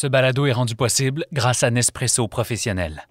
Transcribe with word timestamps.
Ce 0.00 0.06
balado 0.06 0.46
est 0.46 0.52
rendu 0.52 0.76
possible 0.76 1.26
grâce 1.32 1.64
à 1.64 1.72
Nespresso 1.72 2.28
Professionnel. 2.28 3.08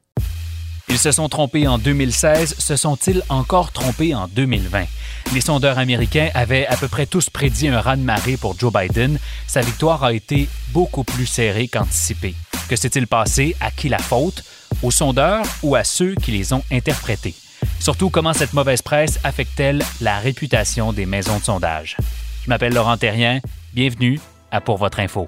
Ils 0.87 0.97
se 0.97 1.11
sont 1.11 1.27
trompés 1.27 1.67
en 1.67 1.77
2016, 1.77 2.55
se 2.57 2.77
sont-ils 2.77 3.23
encore 3.27 3.73
trompés 3.73 4.15
en 4.15 4.29
2020? 4.29 4.85
Les 5.33 5.41
sondeurs 5.41 5.79
américains 5.79 6.29
avaient 6.33 6.65
à 6.65 6.77
peu 6.77 6.87
près 6.87 7.05
tous 7.05 7.29
prédit 7.29 7.67
un 7.67 7.81
raz-de-marée 7.81 8.37
pour 8.37 8.57
Joe 8.57 8.71
Biden. 8.71 9.19
Sa 9.47 9.59
victoire 9.59 10.05
a 10.05 10.13
été 10.13 10.47
beaucoup 10.69 11.03
plus 11.03 11.25
serrée 11.25 11.67
qu'anticipée. 11.67 12.35
Que 12.69 12.77
s'est-il 12.77 13.05
passé? 13.05 13.57
À 13.59 13.69
qui 13.69 13.89
la 13.89 13.99
faute? 13.99 14.45
Aux 14.81 14.89
sondeurs 14.89 15.43
ou 15.63 15.75
à 15.75 15.83
ceux 15.83 16.15
qui 16.15 16.31
les 16.31 16.53
ont 16.53 16.63
interprétés? 16.71 17.35
Surtout, 17.81 18.09
comment 18.09 18.31
cette 18.31 18.53
mauvaise 18.53 18.81
presse 18.81 19.19
affecte-t-elle 19.25 19.83
la 19.99 20.19
réputation 20.19 20.93
des 20.93 21.05
maisons 21.05 21.39
de 21.39 21.43
sondage? 21.43 21.97
Je 22.45 22.49
m'appelle 22.49 22.73
Laurent 22.73 22.95
Terrien. 22.95 23.41
Bienvenue 23.73 24.21
à 24.51 24.61
Pour 24.61 24.77
votre 24.77 25.01
info. 25.01 25.27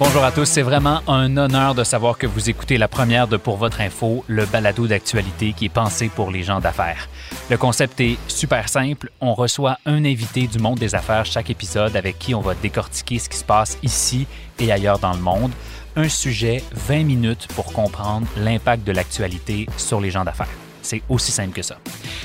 Bonjour 0.00 0.24
à 0.24 0.32
tous, 0.32 0.46
c'est 0.46 0.62
vraiment 0.62 1.02
un 1.08 1.36
honneur 1.36 1.74
de 1.74 1.84
savoir 1.84 2.16
que 2.16 2.26
vous 2.26 2.48
écoutez 2.48 2.78
la 2.78 2.88
première 2.88 3.28
de 3.28 3.36
Pour 3.36 3.58
votre 3.58 3.82
info, 3.82 4.24
le 4.28 4.46
balado 4.46 4.86
d'actualité 4.86 5.52
qui 5.52 5.66
est 5.66 5.68
pensé 5.68 6.08
pour 6.08 6.30
les 6.30 6.42
gens 6.42 6.58
d'affaires. 6.58 7.06
Le 7.50 7.58
concept 7.58 8.00
est 8.00 8.16
super 8.26 8.70
simple, 8.70 9.10
on 9.20 9.34
reçoit 9.34 9.76
un 9.84 10.06
invité 10.06 10.46
du 10.46 10.58
monde 10.58 10.78
des 10.78 10.94
affaires 10.94 11.26
chaque 11.26 11.50
épisode 11.50 11.96
avec 11.96 12.18
qui 12.18 12.34
on 12.34 12.40
va 12.40 12.54
décortiquer 12.54 13.18
ce 13.18 13.28
qui 13.28 13.36
se 13.36 13.44
passe 13.44 13.76
ici 13.82 14.26
et 14.58 14.72
ailleurs 14.72 15.00
dans 15.00 15.12
le 15.12 15.20
monde. 15.20 15.52
Un 15.96 16.08
sujet, 16.08 16.64
20 16.72 17.04
minutes 17.04 17.48
pour 17.54 17.70
comprendre 17.70 18.26
l'impact 18.38 18.86
de 18.86 18.92
l'actualité 18.92 19.66
sur 19.76 20.00
les 20.00 20.10
gens 20.10 20.24
d'affaires. 20.24 20.69
C'est 20.82 21.02
aussi 21.08 21.32
simple 21.32 21.52
que 21.52 21.62
ça. 21.62 21.78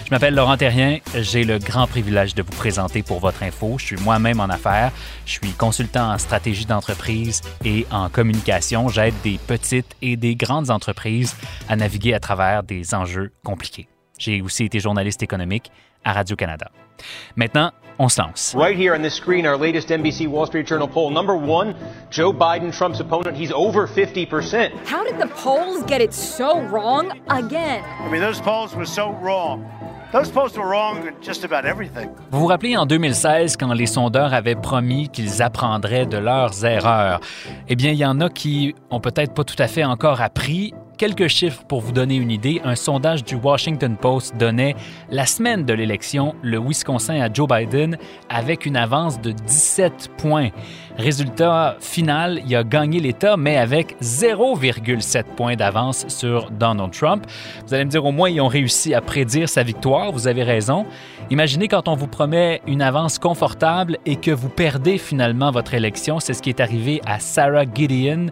Je 0.05 0.11
m'appelle 0.11 0.35
Laurent 0.35 0.57
Terrien. 0.57 0.99
J'ai 1.15 1.43
le 1.43 1.59
grand 1.59 1.87
privilège 1.87 2.35
de 2.35 2.43
vous 2.43 2.51
présenter 2.51 3.03
pour 3.03 3.19
votre 3.19 3.43
info. 3.43 3.75
Je 3.77 3.85
suis 3.85 3.97
moi-même 3.97 4.39
en 4.39 4.45
affaires. 4.45 4.91
Je 5.25 5.31
suis 5.31 5.51
consultant 5.51 6.11
en 6.13 6.17
stratégie 6.17 6.65
d'entreprise 6.65 7.41
et 7.63 7.85
en 7.91 8.09
communication. 8.09 8.87
J'aide 8.87 9.15
des 9.23 9.39
petites 9.47 9.95
et 10.01 10.15
des 10.15 10.35
grandes 10.35 10.69
entreprises 10.69 11.35
à 11.69 11.75
naviguer 11.75 12.13
à 12.13 12.19
travers 12.19 12.63
des 12.63 12.93
enjeux 12.93 13.31
compliqués. 13.43 13.87
J'ai 14.17 14.41
aussi 14.41 14.65
été 14.65 14.79
journaliste 14.79 15.23
économique 15.23 15.71
à 16.03 16.13
Radio-Canada. 16.13 16.69
Maintenant, 17.35 17.71
on 17.97 18.09
se 18.09 18.21
lance. 18.21 18.55
Right 18.55 18.77
here 18.77 18.93
on 18.93 19.01
this 19.01 19.13
screen, 19.13 19.45
our 19.45 19.57
latest 19.57 19.89
NBC 19.89 20.27
Wall 20.27 20.45
Street 20.45 20.67
Journal 20.67 20.87
poll. 20.87 21.09
Number 21.11 21.35
one, 21.35 21.75
Joe 22.09 22.33
Biden, 22.33 22.71
Trump's 22.71 22.99
opponent, 22.99 23.37
he's 23.37 23.51
over 23.51 23.87
50%. 23.87 24.71
How 24.85 25.03
did 25.03 25.19
the 25.19 25.27
polls 25.35 25.83
get 25.83 26.01
it 26.01 26.13
so 26.13 26.61
wrong 26.61 27.11
again? 27.29 27.83
I 27.99 28.09
mean, 28.09 28.21
those 28.21 28.41
polls 28.41 28.75
were 28.75 28.85
so 28.85 29.11
wrong. 29.21 29.65
Those 30.11 30.31
polls 30.31 30.55
were 30.55 30.67
wrong 30.67 31.07
in 31.07 31.13
just 31.21 31.43
about 31.43 31.65
everything. 31.65 32.09
Vous 32.31 32.39
vous 32.39 32.47
rappelez 32.47 32.77
en 32.77 32.85
2016 32.85 33.57
quand 33.57 33.73
les 33.73 33.85
sondeurs 33.85 34.33
avaient 34.33 34.55
promis 34.55 35.09
qu'ils 35.09 35.41
apprendraient 35.41 36.05
de 36.05 36.17
leurs 36.17 36.63
erreurs? 36.63 37.19
Eh 37.67 37.75
bien, 37.75 37.91
il 37.91 37.97
y 37.97 38.05
en 38.05 38.21
a 38.21 38.29
qui 38.29 38.75
ont 38.91 39.01
peut-être 39.01 39.33
pas 39.33 39.43
tout 39.43 39.55
à 39.59 39.67
fait 39.67 39.83
encore 39.83 40.21
appris 40.21 40.73
Quelques 40.97 41.27
chiffres 41.27 41.63
pour 41.67 41.81
vous 41.81 41.91
donner 41.91 42.15
une 42.15 42.31
idée. 42.31 42.61
Un 42.63 42.75
sondage 42.75 43.25
du 43.25 43.35
Washington 43.35 43.97
Post 43.97 44.37
donnait 44.37 44.75
la 45.09 45.25
semaine 45.25 45.65
de 45.65 45.73
l'élection 45.73 46.35
le 46.41 46.57
Wisconsin 46.57 47.19
à 47.19 47.31
Joe 47.31 47.49
Biden 47.49 47.97
avec 48.29 48.65
une 48.65 48.77
avance 48.77 49.19
de 49.19 49.31
17 49.31 50.11
points. 50.17 50.51
Résultat 50.97 51.75
final, 51.81 52.41
il 52.47 52.55
a 52.55 52.63
gagné 52.63 53.01
l'État, 53.01 53.35
mais 53.35 53.57
avec 53.57 53.97
0,7 54.01 55.23
points 55.35 55.57
d'avance 55.57 56.05
sur 56.07 56.49
Donald 56.51 56.91
Trump. 56.93 57.25
Vous 57.67 57.73
allez 57.73 57.83
me 57.83 57.89
dire, 57.89 58.05
au 58.05 58.13
moins, 58.13 58.29
ils 58.29 58.39
ont 58.39 58.47
réussi 58.47 58.93
à 58.93 59.01
prédire 59.01 59.49
sa 59.49 59.61
victoire. 59.63 60.13
Vous 60.13 60.27
avez 60.27 60.43
raison. 60.43 60.85
Imaginez 61.31 61.67
quand 61.67 61.89
on 61.89 61.95
vous 61.95 62.07
promet 62.07 62.61
une 62.65 62.81
avance 62.81 63.19
confortable 63.19 63.97
et 64.05 64.15
que 64.15 64.31
vous 64.31 64.47
perdez 64.47 64.97
finalement 64.97 65.51
votre 65.51 65.73
élection. 65.73 66.21
C'est 66.21 66.33
ce 66.33 66.41
qui 66.41 66.49
est 66.49 66.61
arrivé 66.61 67.01
à 67.05 67.19
Sarah 67.19 67.65
Gideon, 67.65 68.27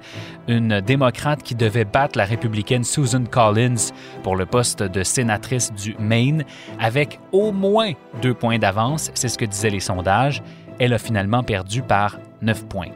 une 0.48 0.80
démocrate 0.80 1.44
qui 1.44 1.56
devait 1.56 1.86
battre 1.86 2.18
la 2.18 2.26
républicaine 2.26 2.86
Susan 2.86 3.24
Collins 3.30 3.92
pour 4.24 4.38
le 4.38 4.46
poste 4.46 4.84
de 4.84 5.04
sénatrice 5.04 5.74
du 5.74 5.96
Maine 6.00 6.46
avec 6.80 7.20
au 7.34 7.52
moins 7.52 7.92
deux 8.22 8.34
points 8.34 8.60
d'avance. 8.60 9.12
C'est 9.16 9.28
ce 9.28 9.38
que 9.38 9.46
disaient 9.46 9.70
les 9.70 9.82
sondages. 9.82 10.42
Elle 10.80 10.94
a 10.94 10.98
finalement 10.98 11.44
perdu 11.44 11.82
par 11.82 12.18
9 12.44 12.68
points. 12.68 12.92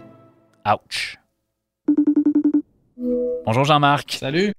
Ouch. 0.65 1.17
Bonjour 3.45 3.63
Jean-Marc. 3.63 4.17
Salut. 4.19 4.51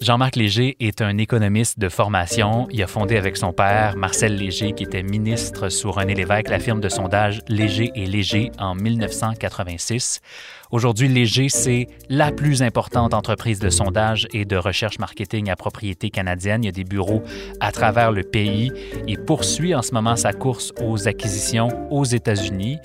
Jean-Marc 0.00 0.36
Léger 0.36 0.74
est 0.80 1.02
un 1.02 1.18
économiste 1.18 1.78
de 1.78 1.90
formation. 1.90 2.66
Il 2.70 2.82
a 2.82 2.86
fondé 2.86 3.18
avec 3.18 3.36
son 3.36 3.52
père, 3.52 3.94
Marcel 3.94 4.36
Léger, 4.36 4.72
qui 4.72 4.84
était 4.84 5.02
ministre 5.02 5.68
sous 5.68 5.92
René 5.92 6.14
Lévesque, 6.14 6.48
la 6.48 6.60
firme 6.60 6.80
de 6.80 6.88
sondage 6.88 7.42
Léger 7.46 7.92
et 7.94 8.06
Léger 8.06 8.50
en 8.58 8.74
1986. 8.74 10.22
Aujourd'hui, 10.70 11.08
Léger, 11.08 11.48
c'est 11.48 11.86
la 12.10 12.30
plus 12.30 12.62
importante 12.62 13.14
entreprise 13.14 13.58
de 13.58 13.70
sondage 13.70 14.28
et 14.32 14.44
de 14.44 14.56
recherche 14.56 14.98
marketing 14.98 15.48
à 15.48 15.56
propriété 15.56 16.10
canadienne. 16.10 16.62
Il 16.62 16.66
y 16.66 16.68
a 16.68 16.72
des 16.72 16.84
bureaux 16.84 17.22
à 17.60 17.72
travers 17.72 18.12
le 18.12 18.22
pays. 18.22 18.70
Il 19.06 19.18
poursuit 19.18 19.74
en 19.74 19.82
ce 19.82 19.92
moment 19.92 20.16
sa 20.16 20.32
course 20.32 20.72
aux 20.82 21.08
acquisitions 21.08 21.68
aux 21.90 22.04
États-Unis. 22.04 22.78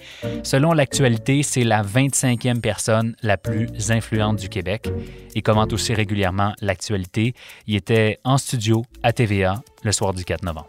Selon 0.44 0.72
l'actualité, 0.72 1.44
c'est 1.44 1.64
la 1.64 1.84
25e 1.84 2.62
personne 2.62 3.16
la 3.22 3.38
plus 3.38 3.92
influente 3.92 4.38
du 4.38 4.48
Québec. 4.48 4.90
Il 5.36 5.44
commente 5.44 5.74
aussi 5.74 5.94
régulièrement 5.94 6.54
l'actualité. 6.62 7.34
Il 7.68 7.76
était 7.76 8.20
en 8.24 8.38
studio 8.38 8.84
à 9.04 9.12
TVA 9.12 9.62
le 9.84 9.92
soir 9.92 10.14
du 10.14 10.24
4 10.24 10.44
novembre. 10.44 10.68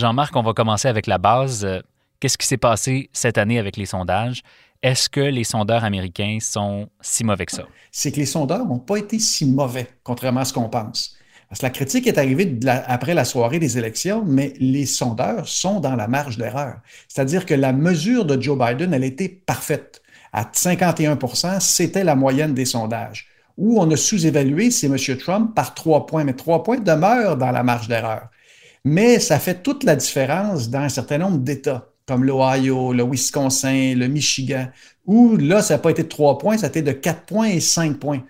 Jean-Marc, 0.00 0.34
on 0.34 0.42
va 0.42 0.54
commencer 0.54 0.88
avec 0.88 1.06
la 1.06 1.18
base. 1.18 1.64
Euh, 1.64 1.80
qu'est-ce 2.18 2.38
qui 2.38 2.46
s'est 2.46 2.56
passé 2.56 3.10
cette 3.12 3.36
année 3.36 3.58
avec 3.58 3.76
les 3.76 3.84
sondages? 3.84 4.42
Est-ce 4.82 5.10
que 5.10 5.20
les 5.20 5.44
sondeurs 5.44 5.84
américains 5.84 6.38
sont 6.40 6.88
si 7.02 7.22
mauvais 7.22 7.44
que 7.44 7.52
ça? 7.52 7.64
C'est 7.92 8.10
que 8.10 8.16
les 8.16 8.26
sondeurs 8.26 8.64
n'ont 8.64 8.78
pas 8.78 8.96
été 8.96 9.18
si 9.18 9.44
mauvais, 9.44 9.86
contrairement 10.02 10.40
à 10.40 10.44
ce 10.46 10.54
qu'on 10.54 10.70
pense. 10.70 11.16
Parce 11.50 11.60
que 11.60 11.66
la 11.66 11.70
critique 11.70 12.06
est 12.06 12.16
arrivée 12.16 12.58
après 12.86 13.12
la 13.12 13.26
soirée 13.26 13.58
des 13.58 13.76
élections, 13.76 14.24
mais 14.26 14.54
les 14.58 14.86
sondeurs 14.86 15.46
sont 15.46 15.80
dans 15.80 15.96
la 15.96 16.08
marge 16.08 16.38
d'erreur. 16.38 16.76
C'est-à-dire 17.06 17.44
que 17.44 17.54
la 17.54 17.74
mesure 17.74 18.24
de 18.24 18.40
Joe 18.40 18.58
Biden, 18.58 18.94
elle 18.94 19.04
était 19.04 19.28
parfaite. 19.28 20.00
À 20.32 20.48
51 20.50 21.18
c'était 21.60 22.04
la 22.04 22.14
moyenne 22.14 22.54
des 22.54 22.64
sondages. 22.64 23.26
Où 23.58 23.78
on 23.78 23.90
a 23.90 23.96
sous-évalué, 23.96 24.70
c'est 24.70 24.86
M. 24.86 24.96
Trump 25.18 25.54
par 25.54 25.74
trois 25.74 26.06
points, 26.06 26.24
mais 26.24 26.32
trois 26.32 26.62
points 26.62 26.78
demeurent 26.78 27.36
dans 27.36 27.50
la 27.50 27.62
marge 27.62 27.88
d'erreur. 27.88 28.28
Mais 28.84 29.18
ça 29.18 29.38
fait 29.38 29.62
toute 29.62 29.84
la 29.84 29.96
différence 29.96 30.70
dans 30.70 30.80
un 30.80 30.88
certain 30.88 31.18
nombre 31.18 31.38
d'États, 31.38 31.88
comme 32.06 32.24
l'Ohio, 32.24 32.92
le 32.92 33.04
Wisconsin, 33.04 33.94
le 33.94 34.08
Michigan, 34.08 34.68
où 35.06 35.36
là, 35.36 35.62
ça 35.62 35.74
n'a 35.74 35.78
pas 35.78 35.90
été 35.90 36.02
de 36.02 36.08
trois 36.08 36.38
points, 36.38 36.56
ça 36.58 36.66
a 36.66 36.68
été 36.68 36.82
de 36.82 36.92
quatre 36.92 37.22
points 37.26 37.48
et 37.48 37.60
cinq 37.60 37.98
points. 37.98 38.22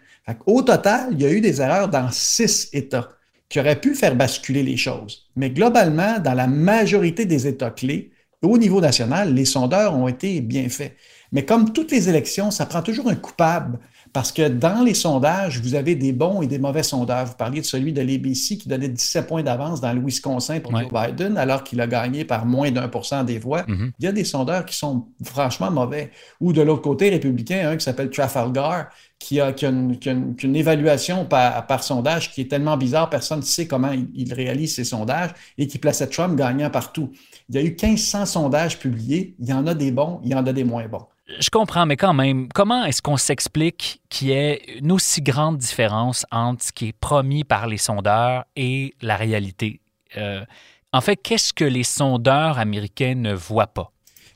Au 0.47 0.63
total, 0.63 1.09
il 1.13 1.23
y 1.23 1.27
a 1.27 1.31
eu 1.31 1.41
des 1.41 1.61
erreurs 1.61 1.89
dans 1.89 2.11
six 2.11 2.69
États 2.73 3.09
qui 3.49 3.59
auraient 3.59 3.81
pu 3.81 3.95
faire 3.95 4.15
basculer 4.15 4.63
les 4.63 4.77
choses. 4.77 5.29
Mais 5.35 5.51
globalement, 5.51 6.19
dans 6.21 6.35
la 6.35 6.47
majorité 6.47 7.25
des 7.25 7.47
États 7.49 7.71
clés, 7.71 8.13
au 8.43 8.57
niveau 8.57 8.81
national, 8.81 9.35
les 9.35 9.45
sondeurs 9.45 9.95
ont 9.97 10.09
été 10.09 10.41
bien 10.41 10.69
faits. 10.69 10.97
Mais 11.33 11.45
comme 11.45 11.73
toutes 11.73 11.91
les 11.91 12.09
élections, 12.09 12.51
ça 12.51 12.67
prend 12.67 12.83
toujours 12.83 13.09
un 13.09 13.15
coupable 13.15 13.79
Parce 14.13 14.33
que 14.33 14.49
dans 14.49 14.83
les 14.83 14.95
sondages, 14.95 15.61
vous 15.61 15.75
avez 15.77 15.95
des 15.95 16.13
bons 16.13 16.43
et 16.43 16.49
des 16.49 16.59
mauvais 16.59 16.83
sondeurs. 16.83 17.27
Vous 17.27 17.35
parliez 17.35 17.61
de 17.61 17.67
celui 17.67 17.93
de 17.93 18.01
l'ABC 18.01 18.59
qui 18.59 18.69
donnait 18.69 18.89
17 18.89 19.27
points 19.29 19.45
d'avance 19.45 19.81
dans 19.81 19.93
le 19.93 20.01
Wisconsin 20.01 20.59
pour 20.59 20.73
Joe 20.83 20.91
Biden, 21.07 21.37
alors 21.39 21.63
qu'il 21.63 21.81
a 21.81 21.87
gagné 21.87 22.25
par 22.25 22.45
moins 22.45 22.73
d'un 22.73 22.89
pour 22.89 23.07
cent 23.07 23.23
des 23.23 23.39
voix. 23.39 23.65
Mhm. 23.69 23.93
Il 24.01 24.05
y 24.05 24.09
a 24.09 24.13
des 24.13 24.25
sondeurs 24.25 24.65
qui 24.65 24.77
sont 24.77 25.07
franchement 25.25 25.71
mauvais. 25.71 26.11
Ou 26.41 26.53
de 26.53 26.61
l'autre 26.61 26.83
côté, 26.83 27.09
républicain, 27.11 27.71
un 27.71 27.77
qui 27.77 27.85
s'appelle 27.85 28.11
Trafalgar, 28.11 28.89
qui 29.21 29.39
a, 29.39 29.53
qui 29.53 29.67
a, 29.67 29.69
une, 29.69 29.97
qui 29.99 30.09
a 30.09 30.13
une- 30.13 30.35
qui 30.35 30.47
a 30.47 30.49
une 30.49 30.57
évaluation 30.57 31.25
par, 31.27 31.67
par 31.69 31.85
sondage 31.85 32.33
qui 32.33 32.41
est 32.41 32.49
tellement 32.51 32.77
bizarre, 32.77 33.11
personne 33.11 33.41
ne 33.41 33.45
sait 33.45 33.67
comment 33.67 33.93
il, 33.93 34.09
il 34.15 34.33
réalise 34.35 34.75
ses 34.75 34.85
sondages 34.85 35.31
et 35.59 35.67
qui 35.69 35.79
plaçait 35.79 36.07
Trump 36.09 36.37
gagnant 36.37 36.71
partout. 36.71 37.11
Il 37.49 37.55
y 37.55 37.59
a 37.59 37.63
eu 37.63 37.77
1500 37.81 38.27
sondages 38.27 38.79
publiés. 38.79 39.37
Il 39.39 39.49
y 39.49 39.53
en 39.53 39.67
a 39.67 39.75
des 39.75 39.93
bons, 39.93 40.21
il 40.25 40.31
y 40.31 40.35
en 40.35 40.45
a 40.47 40.53
des 40.53 40.65
moins 40.65 40.89
bons. 40.89 41.05
Je 41.39 41.51
comprends, 41.51 41.87
mais 41.87 41.97
quand 41.97 42.13
même, 42.13 42.49
comment 42.53 42.85
est-ce 42.85 43.03
qu'on 43.03 43.17
s'explique 43.17 44.01
qu'il 44.09 44.29
y 44.29 44.33
ait 44.33 44.63
une 44.81 44.91
aussi 44.93 45.23
grande 45.23 45.59
différence 45.59 46.27
entre 46.31 46.65
ce 46.65 46.73
qui 46.73 46.89
est 46.89 46.93
promis 46.93 47.45
par 47.45 47.67
les 47.67 47.79
sondeurs 47.79 48.45
et 48.57 48.95
la 49.01 49.17
réalité? 49.17 49.81
Euh, 50.17 50.45
en 50.93 51.01
fait, 51.01 51.17
qu'est-ce 51.17 51.53
que 51.53 51.65
les 51.65 51.85
sondeurs 51.85 52.59
américains 52.59 53.15
ne 53.15 53.33
voient 53.33 53.69
pas? 53.69 53.93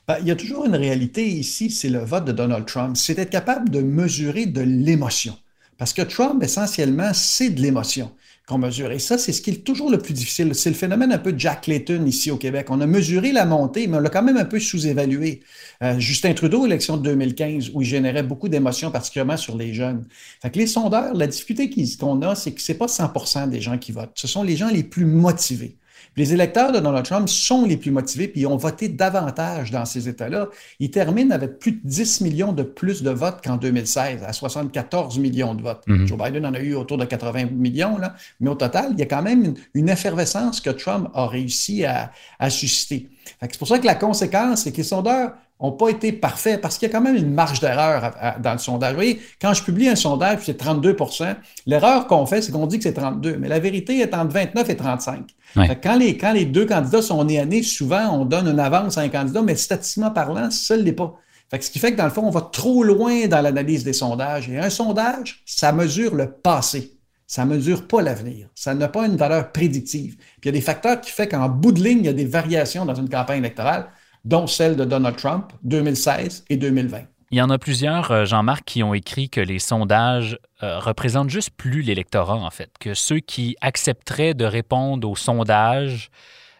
Ben, 0.07 0.17
il 0.21 0.27
y 0.27 0.31
a 0.31 0.35
toujours 0.35 0.65
une 0.65 0.75
réalité 0.75 1.27
ici, 1.27 1.69
c'est 1.69 1.89
le 1.89 1.99
vote 1.99 2.25
de 2.25 2.31
Donald 2.31 2.65
Trump. 2.65 2.95
C'est 2.95 3.17
être 3.19 3.31
capable 3.31 3.69
de 3.69 3.81
mesurer 3.81 4.45
de 4.45 4.61
l'émotion. 4.61 5.37
Parce 5.77 5.91
que 5.91 6.03
Trump, 6.03 6.41
essentiellement, 6.41 7.11
c'est 7.13 7.49
de 7.49 7.61
l'émotion 7.61 8.11
qu'on 8.47 8.59
mesure. 8.59 8.91
Et 8.91 8.99
ça, 8.99 9.17
c'est 9.17 9.31
ce 9.31 9.41
qui 9.41 9.49
est 9.49 9.63
toujours 9.63 9.89
le 9.89 9.97
plus 9.97 10.13
difficile. 10.13 10.53
C'est 10.53 10.69
le 10.69 10.75
phénomène 10.75 11.11
un 11.11 11.17
peu 11.17 11.33
Jack 11.35 11.65
Layton 11.65 12.05
ici 12.05 12.29
au 12.29 12.37
Québec. 12.37 12.67
On 12.69 12.79
a 12.79 12.85
mesuré 12.85 13.31
la 13.31 13.45
montée, 13.45 13.87
mais 13.87 13.97
on 13.97 13.99
l'a 13.99 14.09
quand 14.09 14.21
même 14.21 14.37
un 14.37 14.45
peu 14.45 14.59
sous-évalué. 14.59 15.41
Euh, 15.81 15.99
Justin 15.99 16.33
Trudeau, 16.33 16.65
élection 16.65 16.97
de 16.97 17.03
2015, 17.03 17.71
où 17.73 17.81
il 17.81 17.87
générait 17.87 18.23
beaucoup 18.23 18.47
d'émotions, 18.47 18.91
particulièrement 18.91 19.37
sur 19.37 19.57
les 19.57 19.73
jeunes. 19.73 20.05
Fait 20.41 20.51
que 20.51 20.59
les 20.59 20.67
sondeurs, 20.67 21.15
la 21.15 21.27
difficulté 21.27 21.69
qu'on 21.99 22.21
a, 22.21 22.35
c'est 22.35 22.51
que 22.51 22.61
c'est 22.61 22.77
pas 22.77 22.85
100% 22.85 23.49
des 23.49 23.61
gens 23.61 23.77
qui 23.79 23.91
votent. 23.91 24.11
Ce 24.15 24.27
sont 24.27 24.43
les 24.43 24.55
gens 24.55 24.69
les 24.69 24.83
plus 24.83 25.05
motivés. 25.05 25.77
Les 26.17 26.33
électeurs 26.33 26.71
de 26.71 26.79
Donald 26.79 27.05
Trump 27.05 27.27
sont 27.27 27.65
les 27.65 27.77
plus 27.77 27.91
motivés, 27.91 28.27
puis 28.27 28.41
ils 28.41 28.47
ont 28.47 28.55
voté 28.55 28.87
davantage 28.87 29.71
dans 29.71 29.85
ces 29.85 30.07
États-là. 30.07 30.47
Ils 30.79 30.91
terminent 30.91 31.33
avec 31.33 31.59
plus 31.59 31.73
de 31.73 31.79
10 31.83 32.21
millions 32.21 32.53
de 32.53 32.63
plus 32.63 33.03
de 33.03 33.09
votes 33.09 33.43
qu'en 33.43 33.57
2016, 33.57 34.23
à 34.23 34.31
74 34.31 35.19
millions 35.19 35.55
de 35.55 35.61
votes. 35.61 35.83
Mhm. 35.87 36.07
Joe 36.07 36.17
Biden 36.17 36.45
en 36.45 36.53
a 36.53 36.59
eu 36.59 36.75
autour 36.75 36.97
de 36.97 37.05
80 37.05 37.45
millions, 37.51 37.97
là. 37.97 38.15
mais 38.39 38.49
au 38.49 38.55
total, 38.55 38.89
il 38.93 38.99
y 38.99 39.03
a 39.03 39.05
quand 39.05 39.21
même 39.21 39.43
une, 39.43 39.55
une 39.73 39.89
effervescence 39.89 40.61
que 40.61 40.69
Trump 40.69 41.09
a 41.13 41.27
réussi 41.27 41.83
à, 41.83 42.11
à 42.39 42.49
susciter. 42.49 43.09
C'est 43.41 43.57
pour 43.57 43.67
ça 43.67 43.79
que 43.79 43.85
la 43.85 43.95
conséquence, 43.95 44.63
c'est 44.63 44.71
que 44.71 44.77
les 44.77 44.83
sondeurs 44.83 45.33
n'ont 45.61 45.71
pas 45.71 45.89
été 45.89 46.11
parfaits 46.11 46.59
parce 46.59 46.77
qu'il 46.77 46.87
y 46.87 46.91
a 46.91 46.93
quand 46.93 47.03
même 47.03 47.15
une 47.15 47.33
marge 47.33 47.59
d'erreur 47.59 48.11
dans 48.41 48.51
le 48.51 48.57
sondage. 48.57 48.91
Vous 48.91 48.97
voyez, 48.97 49.21
quand 49.41 49.53
je 49.53 49.63
publie 49.63 49.87
un 49.87 49.95
sondage, 49.95 50.37
puis 50.37 50.45
c'est 50.47 50.61
32% 50.61 51.35
l'erreur 51.65 52.07
qu'on 52.07 52.25
fait, 52.25 52.41
c'est 52.41 52.51
qu'on 52.51 52.67
dit 52.67 52.77
que 52.77 52.83
c'est 52.83 52.93
32, 52.93 53.37
mais 53.37 53.47
la 53.47 53.59
vérité 53.59 53.99
est 53.99 54.13
entre 54.13 54.33
29 54.33 54.69
et 54.69 54.75
35. 54.75 55.23
Ouais. 55.55 55.67
Fait 55.67 55.75
que 55.77 55.87
Quand, 55.87 55.97
les, 55.97 56.17
quand 56.17 56.33
les 56.33 56.45
deux 56.45 56.65
candidats 56.65 57.01
sont 57.01 57.23
nés 57.23 57.39
à 57.39 57.45
nez, 57.45 57.63
souvent, 57.63 58.09
on 58.19 58.25
donne 58.25 58.47
une 58.47 58.59
avance 58.59 58.97
à 58.97 59.01
un 59.01 59.09
candidat, 59.09 59.41
mais 59.41 59.55
statistiquement 59.55 60.11
parlant, 60.11 60.51
ça 60.51 60.75
ne 60.75 60.83
l'est 60.83 60.91
pas. 60.91 61.15
Fait 61.49 61.59
que 61.59 61.65
ce 61.65 61.71
qui 61.71 61.79
fait 61.79 61.91
que 61.91 61.97
dans 61.97 62.05
le 62.05 62.09
fond, 62.09 62.23
on 62.23 62.31
va 62.31 62.41
trop 62.41 62.83
loin 62.83 63.27
dans 63.27 63.41
l'analyse 63.41 63.83
des 63.83 63.93
sondages. 63.93 64.49
Et 64.49 64.57
un 64.57 64.69
sondage, 64.69 65.41
ça 65.45 65.71
mesure 65.71 66.15
le 66.15 66.31
passé. 66.31 66.91
Ça 67.27 67.45
ne 67.45 67.55
mesure 67.55 67.87
pas 67.87 68.01
l'avenir. 68.01 68.49
Ça 68.55 68.73
n'a 68.73 68.87
pas 68.87 69.05
une 69.05 69.15
valeur 69.15 69.51
prédictive. 69.51 70.15
Puis 70.15 70.41
il 70.43 70.45
y 70.47 70.49
a 70.49 70.51
des 70.51 70.61
facteurs 70.61 71.01
qui 71.01 71.11
font 71.11 71.25
qu'en 71.25 71.49
bout 71.49 71.71
de 71.71 71.83
ligne, 71.83 71.99
il 71.99 72.05
y 72.05 72.09
a 72.09 72.13
des 72.13 72.25
variations 72.25 72.85
dans 72.85 72.93
une 72.93 73.09
campagne 73.09 73.39
électorale, 73.39 73.87
dont 74.25 74.47
celle 74.47 74.75
de 74.75 74.83
Donald 74.83 75.15
Trump, 75.15 75.53
2016 75.63 76.45
et 76.49 76.57
2020. 76.57 77.03
Il 77.31 77.37
y 77.37 77.41
en 77.41 77.49
a 77.49 77.57
plusieurs, 77.57 78.11
euh, 78.11 78.25
Jean-Marc, 78.25 78.63
qui 78.65 78.83
ont 78.83 78.93
écrit 78.93 79.29
que 79.29 79.41
les 79.41 79.59
sondages 79.59 80.37
euh, 80.63 80.79
représentent 80.79 81.29
juste 81.29 81.49
plus 81.57 81.81
l'électorat, 81.81 82.35
en 82.35 82.49
fait, 82.49 82.71
que 82.79 82.93
ceux 82.93 83.19
qui 83.19 83.55
accepteraient 83.61 84.33
de 84.33 84.45
répondre 84.45 85.09
aux 85.09 85.15
sondages, 85.15 86.11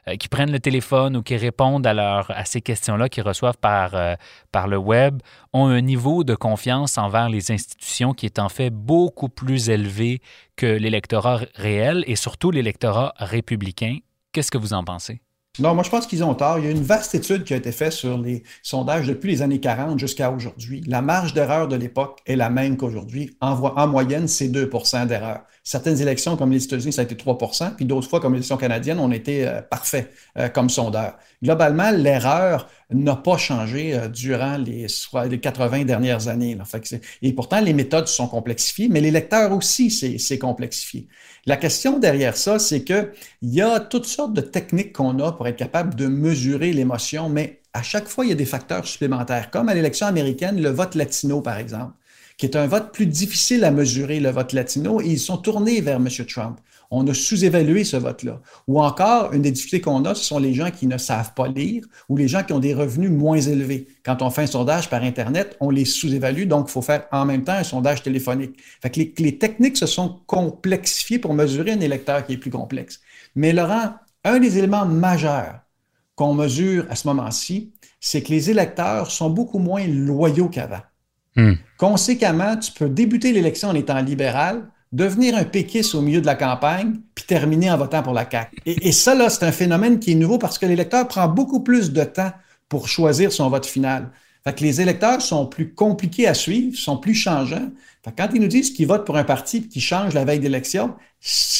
euh, 0.07 0.15
qui 0.15 0.27
prennent 0.27 0.51
le 0.51 0.59
téléphone 0.59 1.17
ou 1.17 1.23
qui 1.23 1.37
répondent 1.37 1.85
à, 1.85 2.25
à 2.27 2.45
ces 2.45 2.61
questions-là 2.61 3.09
qu'ils 3.09 3.23
reçoivent 3.23 3.57
par, 3.57 3.91
par 4.51 4.67
le 4.67 4.77
web, 4.77 5.21
ont 5.53 5.67
un 5.67 5.81
niveau 5.81 6.23
de 6.23 6.35
confiance 6.35 6.97
envers 6.97 7.29
les 7.29 7.51
institutions 7.51 8.13
qui 8.13 8.25
est 8.25 8.39
en 8.39 8.49
fait 8.49 8.71
beaucoup 8.71 9.29
plus 9.29 9.69
élevé 9.69 10.19
que 10.55 10.65
l'électorat 10.65 11.41
réel 11.55 12.03
et 12.07 12.15
surtout 12.15 12.51
l'électorat 12.51 13.13
républicain. 13.17 13.99
Qu'est-ce 14.33 14.51
que 14.51 14.57
vous 14.57 14.73
en 14.73 14.83
pensez? 14.83 15.21
Non, 15.59 15.73
moi, 15.73 15.83
je 15.83 15.89
pense 15.89 16.05
qu'ils 16.05 16.23
ont 16.23 16.35
tort. 16.35 16.59
Il 16.59 16.65
y 16.65 16.67
a 16.67 16.71
une 16.71 16.83
vaste 16.83 17.15
étude 17.15 17.45
qui 17.45 17.53
a 17.53 17.57
été 17.57 17.71
faite 17.71 17.93
sur 17.93 18.17
les 18.17 18.43
sondages 18.61 19.07
depuis 19.07 19.31
les 19.31 19.41
années 19.41 19.61
40 19.61 19.97
jusqu'à 19.97 20.29
aujourd'hui. 20.29 20.83
La 20.85 21.01
marge 21.01 21.33
d'erreur 21.33 21.67
de 21.69 21.77
l'époque 21.77 22.19
est 22.25 22.35
la 22.35 22.49
même 22.49 22.75
qu'aujourd'hui. 22.75 23.37
En, 23.39 23.87
moyenne, 23.87 24.27
c'est 24.27 24.49
2% 24.49 25.07
d'erreur. 25.07 25.41
Certaines 25.67 25.99
élections, 25.99 26.37
comme 26.37 26.51
les 26.51 26.63
États-Unis, 26.63 26.93
ça 26.93 27.01
a 27.01 27.05
été 27.05 27.15
3% 27.15 27.75
puis 27.75 27.85
d'autres 27.85 28.07
fois, 28.07 28.19
comme 28.19 28.33
l'élection 28.33 28.55
canadienne, 28.55 28.99
on 28.99 29.11
était 29.11 29.47
euh, 29.47 29.63
parfait 29.63 30.11
euh, 30.37 30.47
comme 30.47 30.69
sondeur. 30.69 31.17
Globalement, 31.41 31.89
l'erreur 31.89 32.69
n'a 32.91 33.15
pas 33.15 33.37
changé 33.37 33.95
euh, 33.95 34.07
durant 34.07 34.57
les, 34.57 34.85
les 35.27 35.39
80 35.39 35.85
dernières 35.85 36.27
années. 36.27 36.53
là. 36.53 36.65
Fait 36.65 37.01
et 37.23 37.33
pourtant, 37.33 37.61
les 37.61 37.73
méthodes 37.73 38.07
sont 38.07 38.27
complexifiées, 38.27 38.89
mais 38.89 39.01
les 39.01 39.09
lecteurs 39.09 39.51
aussi, 39.53 39.89
c'est 39.89 40.37
complexifié. 40.37 41.07
La 41.47 41.57
question 41.57 41.97
derrière 41.97 42.37
ça, 42.37 42.59
c'est 42.59 42.83
que 42.83 43.11
il 43.41 43.51
y 43.51 43.61
a 43.61 43.79
toutes 43.79 44.05
sortes 44.05 44.33
de 44.33 44.41
techniques 44.41 44.93
qu'on 44.93 45.17
a 45.17 45.31
pour 45.31 45.47
être 45.47 45.57
capable 45.57 45.95
de 45.95 46.05
mesurer 46.05 46.73
l'émotion, 46.73 47.27
mais 47.27 47.61
à 47.73 47.81
chaque 47.81 48.07
fois, 48.07 48.23
il 48.23 48.29
y 48.29 48.31
a 48.31 48.35
des 48.35 48.45
facteurs 48.45 48.85
supplémentaires, 48.85 49.49
comme 49.49 49.67
à 49.67 49.73
l'élection 49.73 50.05
américaine, 50.05 50.61
le 50.61 50.69
vote 50.69 50.93
latino, 50.93 51.41
par 51.41 51.57
exemple, 51.57 51.93
qui 52.37 52.45
est 52.45 52.55
un 52.55 52.67
vote 52.67 52.91
plus 52.91 53.05
difficile 53.05 53.63
à 53.63 53.71
mesurer, 53.71 54.19
le 54.19 54.29
vote 54.29 54.53
latino, 54.53 55.01
et 55.01 55.07
ils 55.07 55.19
sont 55.19 55.37
tournés 55.37 55.81
vers 55.81 55.97
M. 55.97 56.09
Trump. 56.27 56.59
On 56.91 57.07
a 57.07 57.13
sous-évalué 57.13 57.83
ce 57.83 57.97
vote-là. 57.97 58.41
Ou 58.67 58.81
encore, 58.81 59.33
une 59.33 59.41
des 59.41 59.51
difficultés 59.51 59.81
qu'on 59.81 60.05
a, 60.05 60.13
ce 60.13 60.23
sont 60.23 60.37
les 60.37 60.53
gens 60.53 60.69
qui 60.69 60.87
ne 60.87 60.97
savent 60.97 61.33
pas 61.33 61.47
lire 61.47 61.85
ou 62.09 62.17
les 62.17 62.27
gens 62.27 62.43
qui 62.43 62.53
ont 62.53 62.59
des 62.59 62.73
revenus 62.73 63.09
moins 63.09 63.39
élevés. 63.39 63.87
Quand 64.03 64.21
on 64.21 64.29
fait 64.29 64.43
un 64.43 64.47
sondage 64.47 64.89
par 64.89 65.01
Internet, 65.03 65.57
on 65.59 65.69
les 65.69 65.85
sous-évalue, 65.85 66.45
donc 66.45 66.67
il 66.69 66.71
faut 66.71 66.81
faire 66.81 67.07
en 67.11 67.25
même 67.25 67.43
temps 67.43 67.53
un 67.53 67.63
sondage 67.63 68.03
téléphonique. 68.03 68.59
Fait 68.81 68.89
que 68.89 69.21
les, 69.21 69.37
techniques 69.37 69.77
se 69.77 69.87
sont 69.87 70.21
complexifiées 70.27 71.19
pour 71.19 71.33
mesurer 71.33 71.71
un 71.71 71.81
électeur 71.81 72.25
qui 72.25 72.33
est 72.33 72.37
plus 72.37 72.51
complexe. 72.51 73.01
Mais 73.35 73.51
Laurent, 73.51 73.95
un 74.23 74.39
des 74.39 74.57
éléments 74.57 74.85
majeurs 74.85 75.61
qu'on 76.15 76.33
mesure 76.33 76.85
à 76.89 76.95
ce 76.95 77.07
moment-ci, 77.07 77.73
c'est 77.99 78.21
que 78.21 78.29
les 78.29 78.49
électeurs 78.49 79.11
sont 79.11 79.29
beaucoup 79.29 79.59
moins 79.59 79.85
loyaux 79.87 80.49
qu'avant. 80.49 80.81
Hmm. 81.35 81.55
Conséquemment, 81.77 82.55
tu 82.57 82.71
peux 82.71 82.89
débuter 82.89 83.31
l'élection 83.33 83.69
en 83.69 83.75
étant 83.75 84.01
libéral, 84.01 84.67
devenir 84.91 85.35
un 85.35 85.43
péquiste 85.43 85.93
au 85.95 86.01
milieu 86.01 86.21
de 86.21 86.25
la 86.25 86.35
campagne, 86.35 86.93
puis 87.13 87.25
terminer 87.25 87.69
en 87.69 87.77
votant 87.77 88.01
pour 88.01 88.13
la 88.13 88.29
CAQ. 88.29 88.57
Et, 88.65 88.91
ça, 88.93 89.13
là, 89.13 89.29
c'est 89.29 89.45
un 89.45 89.51
phénomène 89.51 89.99
qui 89.99 90.13
est 90.13 90.15
nouveau 90.15 90.37
parce 90.37 90.57
que 90.57 90.65
l'électeur 90.65 91.07
prend 91.07 91.27
beaucoup 91.27 91.61
plus 91.61 91.91
de 91.91 92.03
temps 92.03 92.31
pour 92.69 92.87
choisir 92.87 93.31
son 93.31 93.49
vote 93.49 93.65
final. 93.65 94.11
Fait 94.43 94.53
que 94.55 94.63
les 94.63 94.79
électeurs 94.79 95.21
sont 95.21 95.47
plus 95.47 95.73
compliqués 95.73 96.27
à 96.27 96.33
suivre, 96.35 96.77
sont 96.77 96.97
plus 96.97 97.15
changeants. 97.15 97.69
Fait 98.03 98.11
que 98.11 98.15
quand 98.21 98.29
ils 98.33 98.39
nous 98.39 98.47
disent 98.47 98.71
qu'ils 98.71 98.87
votent 98.87 99.05
pour 99.05 99.17
un 99.17 99.23
parti 99.23 99.57
et 99.57 99.61
qu'ils 99.67 99.81
changent 99.81 100.13
la 100.13 100.23
veille 100.23 100.39
d'élection, 100.39 100.93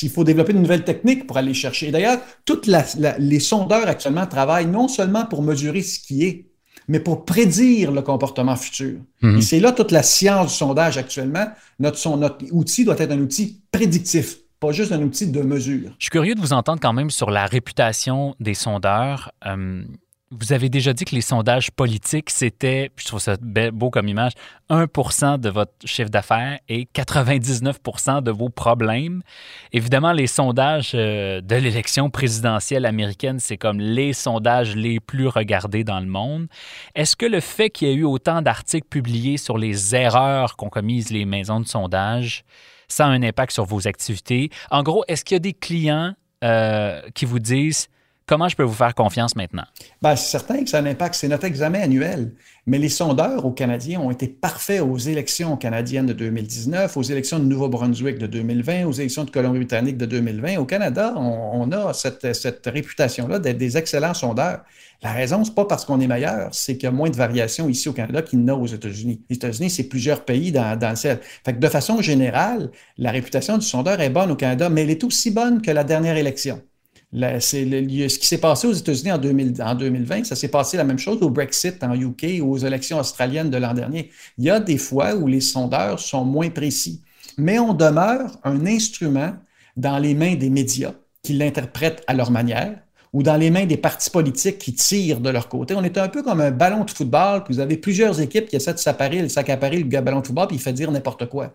il 0.03 0.09
faut 0.09 0.23
développer 0.23 0.53
une 0.53 0.61
nouvelle 0.61 0.83
technique 0.83 1.25
pour 1.25 1.37
aller 1.37 1.55
chercher. 1.55 1.89
D'ailleurs, 1.91 2.19
la- 2.67 3.17
les 3.17 3.39
sondeurs 3.39 3.87
actuellement 3.87 4.27
travaillent 4.27 4.67
non 4.67 4.87
seulement 4.87 5.25
pour 5.25 5.41
mesurer 5.41 5.81
ce 5.81 5.99
qui 5.99 6.25
est, 6.25 6.45
mais 6.87 6.99
pour 6.99 7.25
prédire 7.25 7.91
le 7.91 8.01
comportement 8.01 8.55
futur. 8.55 8.99
Mhm. 9.21 9.37
Et 9.37 9.41
c'est 9.41 9.59
là 9.59 9.71
toute 9.71 9.91
la 9.91 10.03
science 10.03 10.51
du 10.51 10.53
sondage 10.57 10.97
actuellement. 10.97 11.47
Notre, 11.79 11.97
son- 11.97 12.17
notre 12.17 12.45
outil 12.51 12.85
doit 12.85 12.95
être 12.99 13.11
un 13.11 13.19
outil 13.19 13.61
prédictif, 13.71 14.37
pas 14.59 14.71
juste 14.71 14.91
un 14.91 15.01
outil 15.01 15.27
de 15.27 15.41
mesure. 15.41 15.91
Je 15.99 16.05
suis 16.05 16.09
curieux 16.11 16.35
de 16.35 16.39
vous 16.41 16.53
entendre 16.53 16.79
quand 16.81 16.93
même 16.93 17.09
sur 17.09 17.29
la 17.31 17.45
réputation 17.45 18.35
des 18.39 18.53
sondeurs. 18.53 19.31
Euh, 19.45 19.83
vous 20.31 20.53
avez 20.53 20.69
déjà 20.69 20.91
dit 20.91 21.05
que 21.05 21.13
les 21.13 21.21
sondages 21.21 21.69
politiques, 21.71 22.29
c'était, 22.31 22.91
je 22.97 23.05
trouve 23.05 23.19
ça 23.19 23.35
be- 23.35 23.69
beau 23.69 23.89
comme 23.91 24.07
image, 24.07 24.31
1% 24.69 25.39
de 25.39 25.49
votre 25.49 25.71
chiffre 25.85 26.09
d'affaires 26.09 26.59
et 26.67 26.87
99% 26.95 28.23
de 28.23 28.31
vos 28.31 28.49
problèmes. 28.49 29.21
Évidemment, 29.71 30.11
les 30.13 30.27
sondages 30.27 30.91
euh, 30.95 31.41
de 31.41 31.55
l'élection 31.55 32.09
présidentielle 32.09 32.85
américaine, 32.85 33.39
c'est 33.39 33.57
comme 33.57 33.79
les 33.79 34.13
sondages 34.13 34.75
les 34.75 34.99
plus 34.99 35.27
regardés 35.27 35.83
dans 35.83 35.99
le 35.99 36.07
monde. 36.07 36.47
Est-ce 36.95 37.15
que 37.15 37.25
le 37.27 37.39
fait 37.39 37.69
qu'il 37.69 37.87
y 37.87 37.91
ait 37.91 37.95
eu 37.95 38.03
autant 38.03 38.41
d'articles 38.41 38.87
publiés 38.89 39.37
sur 39.37 39.57
les 39.59 39.95
erreurs 39.95 40.55
qu'ont 40.57 40.69
commises 40.69 41.11
les 41.11 41.25
maisons 41.25 41.59
de 41.59 41.67
sondage, 41.67 42.43
ça 42.87 43.05
a 43.05 43.09
un 43.09 43.21
impact 43.21 43.51
sur 43.51 43.65
vos 43.65 43.87
activités? 43.87 44.49
En 44.71 44.81
gros, 44.81 45.03
est-ce 45.07 45.23
qu'il 45.23 45.35
y 45.35 45.37
a 45.37 45.39
des 45.39 45.53
clients 45.53 46.13
euh, 46.43 47.01
qui 47.13 47.25
vous 47.25 47.39
disent 47.39 47.87
Comment 48.27 48.49
je 48.49 48.55
peux 48.55 48.63
vous 48.63 48.73
faire 48.73 48.95
confiance 48.95 49.35
maintenant? 49.35 49.65
Ben, 50.01 50.15
c'est 50.15 50.31
certain 50.31 50.63
que 50.63 50.69
ça 50.69 50.79
a 50.79 50.81
un 50.81 50.87
impact. 50.87 51.13
C'est 51.13 51.27
notre 51.27 51.45
examen 51.45 51.81
annuel. 51.81 52.33
Mais 52.65 52.79
les 52.79 52.89
sondeurs 52.89 53.45
aux 53.45 53.51
Canadiens 53.51 53.99
ont 53.99 54.09
été 54.09 54.27
parfaits 54.27 54.81
aux 54.81 54.97
élections 54.97 55.55
canadiennes 55.57 56.07
de 56.07 56.13
2019, 56.13 56.97
aux 56.97 57.03
élections 57.03 57.37
de 57.37 57.43
Nouveau-Brunswick 57.43 58.17
de 58.17 58.25
2020, 58.25 58.87
aux 58.87 58.93
élections 58.93 59.25
de 59.25 59.29
Colombie-Britannique 59.29 59.97
de 59.97 60.07
2020. 60.07 60.57
Au 60.57 60.65
Canada, 60.65 61.13
on, 61.15 61.71
a 61.71 61.93
cette, 61.93 62.65
réputation-là 62.65 63.37
d'être 63.37 63.59
des 63.59 63.77
excellents 63.77 64.15
sondeurs. 64.15 64.61
La 65.03 65.11
raison, 65.11 65.43
c'est 65.43 65.53
pas 65.53 65.65
parce 65.65 65.85
qu'on 65.85 65.99
est 65.99 66.07
meilleur, 66.07 66.49
c'est 66.51 66.77
qu'il 66.77 66.85
y 66.85 66.87
a 66.87 66.91
moins 66.91 67.11
de 67.11 67.15
variations 67.15 67.69
ici 67.69 67.89
au 67.89 67.93
Canada 67.93 68.23
qu'il 68.23 68.39
n'y 68.39 68.49
en 68.49 68.55
a 68.55 68.57
aux 68.57 68.65
États-Unis. 68.65 69.21
Les 69.29 69.35
États-Unis, 69.35 69.69
c'est 69.69 69.83
plusieurs 69.83 70.25
pays 70.25 70.51
dans, 70.51 70.75
dans 70.79 70.89
le 70.89 70.95
ciel. 70.95 71.19
Fait 71.43 71.53
que 71.53 71.59
de 71.59 71.67
façon 71.67 72.01
générale, 72.01 72.71
la 72.97 73.11
réputation 73.11 73.59
du 73.59 73.65
sondeur 73.67 74.01
est 74.01 74.09
bonne 74.09 74.31
au 74.31 74.35
Canada, 74.35 74.67
mais 74.69 74.81
elle 74.81 74.89
est 74.89 75.03
aussi 75.03 75.29
bonne 75.29 75.61
que 75.61 75.69
la 75.69 75.83
dernière 75.83 76.17
élection 76.17 76.59
ce 77.13 78.19
qui 78.19 78.27
s'est 78.27 78.37
passé 78.37 78.67
aux 78.67 78.73
États-Unis 78.73 79.11
en, 79.11 79.17
2020, 79.17 80.25
ça 80.25 80.35
s'est 80.35 80.47
passé 80.47 80.77
la 80.77 80.83
même 80.83 80.99
chose 80.99 81.21
au 81.21 81.29
Brexit 81.29 81.83
en 81.83 81.93
UK 81.93 82.41
ou 82.41 82.51
aux 82.51 82.57
élections 82.57 82.99
australiennes 82.99 83.49
de 83.49 83.57
l'an 83.57 83.73
dernier. 83.73 84.11
Il 84.37 84.45
y 84.45 84.49
a 84.49 84.59
des 84.59 84.77
fois 84.77 85.15
où 85.15 85.27
les 85.27 85.41
sondeurs 85.41 85.99
sont 85.99 86.25
moins 86.25 86.49
précis, 86.49 87.01
mais 87.37 87.59
on 87.59 87.73
demeure 87.73 88.37
un 88.43 88.65
instrument 88.65 89.33
dans 89.77 89.97
les 89.97 90.13
mains 90.13 90.35
des 90.35 90.49
médias 90.49 90.93
qui 91.23 91.33
l'interprètent 91.33 92.03
à 92.07 92.13
leur 92.13 92.31
manière 92.31 92.77
ou 93.13 93.23
dans 93.23 93.37
les 93.37 93.49
mains 93.49 93.65
des 93.65 93.77
partis 93.77 94.09
politiques 94.09 94.59
qui 94.59 94.73
tirent 94.73 95.21
de 95.21 95.29
leur 95.29 95.47
côté. 95.47 95.73
On 95.73 95.83
est 95.83 95.97
un 95.97 96.09
peu 96.09 96.21
comme 96.21 96.41
un 96.41 96.51
ballon 96.51 96.83
de 96.83 96.91
football, 96.91 97.45
puis 97.45 97.53
vous 97.53 97.61
avez 97.61 97.77
plusieurs 97.77 98.19
équipes 98.19 98.47
qui 98.47 98.57
essaient 98.57 98.73
de 98.73 98.77
s'accaparer 98.77 99.77
le 99.77 100.01
ballon 100.01 100.19
de 100.19 100.27
football, 100.27 100.47
puis 100.47 100.57
il 100.57 100.61
fait 100.61 100.73
dire 100.73 100.91
n'importe 100.91 101.27
quoi. 101.27 101.53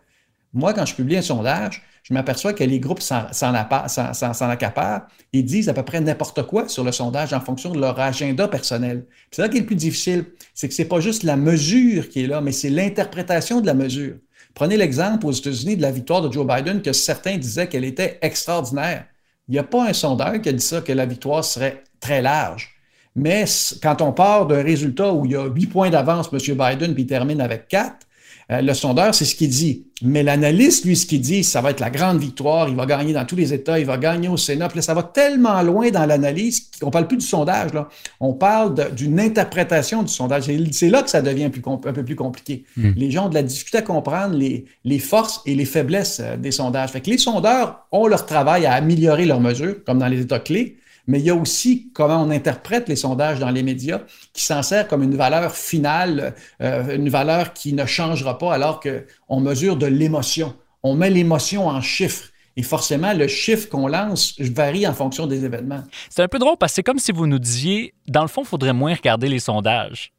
Moi, 0.53 0.75
quand 0.75 0.85
je 0.85 0.95
publie 0.95 1.17
un 1.17 1.23
sondage, 1.23 1.83
je 2.03 2.15
m'aperçois 2.15 2.53
que 2.53 2.65
les 2.65 2.81
groupes 2.81 3.03
s'en 3.03 3.55
accaparent 3.55 5.03
et 5.33 5.43
disent 5.43 5.69
à 5.69 5.75
peu 5.75 5.85
près 5.85 6.01
n'importe 6.01 6.43
quoi 6.43 6.69
sur 6.69 6.83
le 6.83 6.93
sondage 6.93 7.33
en 7.33 7.41
fonction 7.41 7.71
de 7.71 7.81
leur 7.81 8.01
agenda 8.01 8.49
personnel. 8.49 9.07
C'est 9.31 9.43
ça 9.43 9.49
qui 9.49 9.59
est 9.59 9.61
le 9.61 9.67
plus 9.67 9.77
difficile, 9.77 10.25
c'est 10.55 10.69
que 10.69 10.75
ce 10.75 10.83
n'est 10.83 10.89
pas 10.89 11.01
juste 11.01 11.23
la 11.23 11.37
mesure 11.37 12.09
qui 12.09 12.25
est 12.25 12.27
là, 12.27 12.41
mais 12.41 12.53
c'est 12.53 12.71
l'interprétation 12.71 13.61
de 13.61 13.67
la 13.67 13.75
mesure. 13.75 14.17
Prenez 14.55 14.77
l'exemple 14.77 15.27
aux 15.27 15.33
États-Unis 15.33 15.77
de 15.77 15.83
la 15.83 15.93
victoire 15.93 16.23
de 16.23 16.33
Joe 16.33 16.47
Biden 16.47 16.83
que 16.83 16.93
certains 16.93 17.37
disaient 17.37 17.69
qu'elle 17.69 17.85
était 17.85 18.19
extraordinaire. 18.23 19.07
Il 19.49 19.53
n'y 19.53 19.59
a 19.59 19.65
pas 19.65 19.89
un 19.89 19.93
sondeur 19.93 20.41
qui 20.41 20.49
a 20.49 20.53
dit 20.53 20.65
ça, 20.65 20.81
que 20.81 20.93
la 20.93 21.07
victoire 21.07 21.45
serait 21.45 21.85
très 22.01 22.23
large. 22.23 22.71
Mais 23.15 23.45
quand 23.83 24.01
on 24.03 24.13
part 24.13 24.47
d'un 24.47 24.63
résultat 24.63 25.13
où 25.13 25.27
il 25.27 25.33
y 25.33 25.37
a 25.37 25.47
huit 25.47 25.67
points 25.67 25.91
d'avance, 25.91 26.31
M. 26.33 26.39
Biden, 26.39 26.95
puis 26.95 27.03
il 27.03 27.07
termine 27.07 27.41
avec 27.41 27.69
quatre, 27.69 28.07
euh, 28.51 28.61
le 28.63 28.75
sondeur, 28.75 29.15
c'est 29.15 29.25
ce 29.25 29.35
qu'il 29.35 29.49
dit. 29.49 29.87
Mais 30.03 30.23
l'analyste, 30.23 30.85
lui, 30.85 30.97
ce 30.97 31.05
qu'il 31.07 31.21
dit, 31.21 31.45
ça 31.45 31.61
va 31.61 31.71
être 31.71 31.81
la 31.81 31.91
grande 31.91 32.19
victoire, 32.19 32.69
il 32.69 32.75
va 32.75 32.87
gagner 32.87 33.13
dans 33.13 33.25
tous 33.25 33.37
les 33.37 33.53
États, 33.53 33.79
il 33.79 33.85
va 33.85 33.99
gagner 33.99 34.29
au 34.29 34.37
Sénat. 34.37 34.69
Puis 34.69 34.79
là, 34.79 34.83
ça 34.83 34.95
va 34.95 35.03
tellement 35.03 35.61
loin 35.63 35.91
dans 35.91 36.07
l'analyse 36.07 36.71
qu'on 36.81 36.87
ne 36.87 36.93
parle 36.93 37.07
plus 37.07 37.19
du 37.19 37.27
sondage, 37.27 37.75
là. 37.75 37.89
on 38.19 38.33
parle 38.33 38.95
d'une 38.95 39.21
interprétation 39.21 40.03
du 40.03 40.13
sondage. 40.13 40.45
C'est 40.73 40.89
là 40.89 41.03
que 41.03 41.11
ça 41.11 41.21
devient 41.21 41.45
un 41.45 41.93
peu 41.93 42.05
plus 42.05 42.17
compliqué. 42.17 42.65
Hmm. 42.77 42.93
Les 42.97 43.11
gens 43.11 43.27
ont 43.27 43.29
de 43.29 43.35
la 43.35 43.43
difficulté 43.43 43.79
à 43.79 43.83
comprendre 43.83 44.35
les, 44.35 44.65
les 44.85 44.99
forces 44.99 45.43
et 45.45 45.55
les 45.55 45.67
faiblesses 45.67 46.21
euh, 46.21 46.37
des 46.37 46.51
sondages. 46.51 46.91
Fait 46.91 47.03
que 47.03 47.11
les 47.11 47.19
sondeurs 47.19 47.87
ont 47.93 48.07
leur 48.07 48.25
travail 48.27 48.65
à 48.67 48.73
améliorer 48.73 49.27
leurs 49.27 49.41
mesures, 49.41 49.77
comme 49.85 49.99
dans 49.99 50.09
les 50.09 50.21
États 50.21 50.41
clés, 50.41 50.79
mais 51.11 51.19
il 51.19 51.27
y 51.27 51.31
a 51.31 51.35
aussi 51.35 51.91
comment 51.93 52.23
on 52.23 52.31
interprète 52.31 52.89
les 52.89 52.95
sondages 52.95 53.41
dans 53.41 53.51
les 53.51 53.65
médias 53.65 54.03
qui 54.33 54.45
s'en 54.45 54.63
sert 54.63 54.87
comme 54.87 55.03
une 55.03 55.17
valeur 55.17 55.57
finale, 55.57 56.35
euh, 56.63 56.95
une 56.95 57.09
valeur 57.09 57.53
qui 57.53 57.73
ne 57.73 57.85
changera 57.85 58.39
pas 58.39 58.55
alors 58.55 58.81
qu'on 58.81 59.41
mesure 59.41 59.77
de 59.77 59.87
l'émotion. 59.87 60.55
On 60.85 60.95
met 60.95 61.11
l'émotion 61.11 61.67
en 61.67 61.81
chiffres. 61.81 62.29
Et 62.57 62.63
forcément, 62.63 63.13
le 63.13 63.27
chiffre 63.27 63.69
qu'on 63.69 63.89
lance 63.89 64.41
varie 64.41 64.87
en 64.87 64.95
fonction 64.95 65.27
des 65.27 65.45
événements. 65.45 65.83
C'est 66.11 66.23
un 66.23 66.29
peu 66.29 66.39
drôle 66.39 66.57
parce 66.59 66.73
que 66.73 66.77
c'est 66.77 66.83
comme 66.85 66.99
si 67.01 67.11
vous 67.11 67.27
nous 67.27 67.39
disiez, 67.41 67.93
dans 68.07 68.23
le 68.23 68.29
fond, 68.29 68.43
il 68.43 68.47
faudrait 68.47 68.73
moins 68.73 68.95
regarder 68.95 69.29
les 69.29 69.41
sondages. 69.41 70.13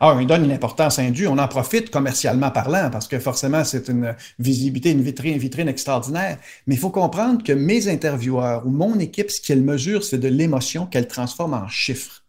Ah, 0.00 0.14
on 0.14 0.24
donne 0.24 0.44
une 0.44 0.52
importance 0.52 0.98
indue. 0.98 1.26
On 1.26 1.38
en 1.38 1.48
profite 1.48 1.90
commercialement 1.90 2.50
parlant 2.50 2.90
parce 2.90 3.08
que 3.08 3.18
forcément, 3.18 3.64
c'est 3.64 3.88
une 3.88 4.14
visibilité, 4.38 4.90
une 4.90 5.02
vitrine, 5.02 5.38
vitrine 5.38 5.68
extraordinaire. 5.68 6.38
Mais 6.66 6.74
il 6.74 6.78
faut 6.78 6.90
comprendre 6.90 7.42
que 7.42 7.52
mes 7.52 7.88
intervieweurs 7.88 8.66
ou 8.66 8.70
mon 8.70 8.98
équipe, 8.98 9.30
ce 9.30 9.40
qu'elle 9.40 9.62
mesure, 9.62 10.04
c'est 10.04 10.18
de 10.18 10.28
l'émotion 10.28 10.86
qu'elle 10.86 11.08
transforme 11.08 11.54
en 11.54 11.68
chiffre. 11.68 12.24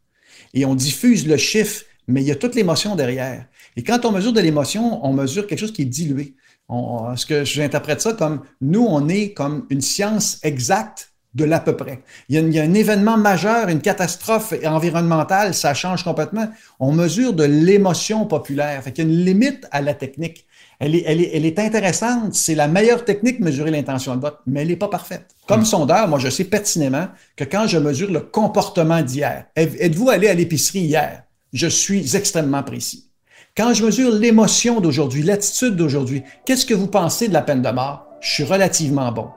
Et 0.53 0.65
on 0.65 0.75
diffuse 0.75 1.27
le 1.27 1.37
chiffre, 1.37 1.83
mais 2.07 2.21
il 2.21 2.27
y 2.27 2.31
a 2.31 2.35
toute 2.35 2.55
l'émotion 2.55 2.95
derrière. 2.95 3.45
Et 3.75 3.83
quand 3.83 4.05
on 4.05 4.11
mesure 4.11 4.33
de 4.33 4.41
l'émotion, 4.41 5.05
on 5.05 5.13
mesure 5.13 5.45
quelque 5.45 5.59
chose 5.59 5.73
qui 5.73 5.83
est 5.83 5.85
dilué. 5.85 6.35
ce 6.69 7.25
que 7.25 7.43
j'interprète 7.43 8.01
ça 8.01 8.13
comme 8.13 8.41
nous, 8.61 8.85
on 8.85 9.09
est 9.09 9.33
comme 9.33 9.65
une 9.69 9.81
science 9.81 10.39
exacte 10.43 11.13
de 11.37 11.45
l'à 11.45 11.59
peu 11.59 11.77
près. 11.77 12.01
Il 12.29 12.53
y, 12.53 12.59
a, 12.59 12.63
un 12.63 12.73
événement 12.73 13.15
majeur, 13.15 13.69
une 13.69 13.79
catastrophe 13.79 14.53
environnementale, 14.65 15.53
ça 15.53 15.73
change 15.75 16.03
complètement. 16.03 16.47
On 16.79 16.91
mesure 16.91 17.33
de 17.33 17.43
l'émotion 17.43 18.25
populaire. 18.25 18.83
Fait 18.83 18.91
qu'il 18.91 19.05
y 19.05 19.07
a 19.07 19.11
une 19.11 19.23
limite 19.23 19.67
à 19.71 19.81
la 19.81 19.93
technique. 19.93 20.47
Elle 20.79 20.95
est, 20.95 21.03
elle 21.05 21.21
est, 21.21 21.31
elle 21.33 21.45
est 21.45 21.59
intéressante. 21.59 22.33
C'est 22.33 22.55
la 22.55 22.67
meilleure 22.67 23.05
technique, 23.05 23.39
mesurer 23.39 23.69
l'intention 23.69 24.15
de 24.15 24.21
vote, 24.21 24.39
mais 24.47 24.63
elle 24.63 24.69
n'est 24.69 24.75
pas 24.75 24.89
parfaite. 24.89 25.27
Comme 25.47 25.61
hmm. 25.61 25.65
sondeur, 25.65 26.07
moi, 26.07 26.17
je 26.17 26.29
sais 26.29 26.43
pertinemment 26.43 27.07
que 27.35 27.43
quand 27.43 27.67
je 27.67 27.77
mesure 27.77 28.11
le 28.11 28.19
comportement 28.19 29.01
d'hier, 29.01 29.45
êtes-vous 29.55 30.09
allé 30.09 30.27
à 30.27 30.33
l'épicerie 30.33 30.79
hier? 30.79 31.23
Je 31.53 31.67
suis 31.67 32.15
extrêmement 32.15 32.63
précis. 32.63 33.11
Quand 33.55 33.73
je 33.73 33.85
mesure 33.85 34.11
l'émotion 34.11 34.81
d'aujourd'hui, 34.81 35.21
l'attitude 35.21 35.75
d'aujourd'hui, 35.75 36.23
qu'est-ce 36.45 36.65
que 36.65 36.73
vous 36.73 36.87
pensez 36.87 37.27
de 37.27 37.33
la 37.33 37.41
peine 37.41 37.61
de 37.61 37.69
mort? 37.69 38.07
Je 38.21 38.31
suis 38.31 38.43
relativement 38.43 39.11
bon. 39.11 39.29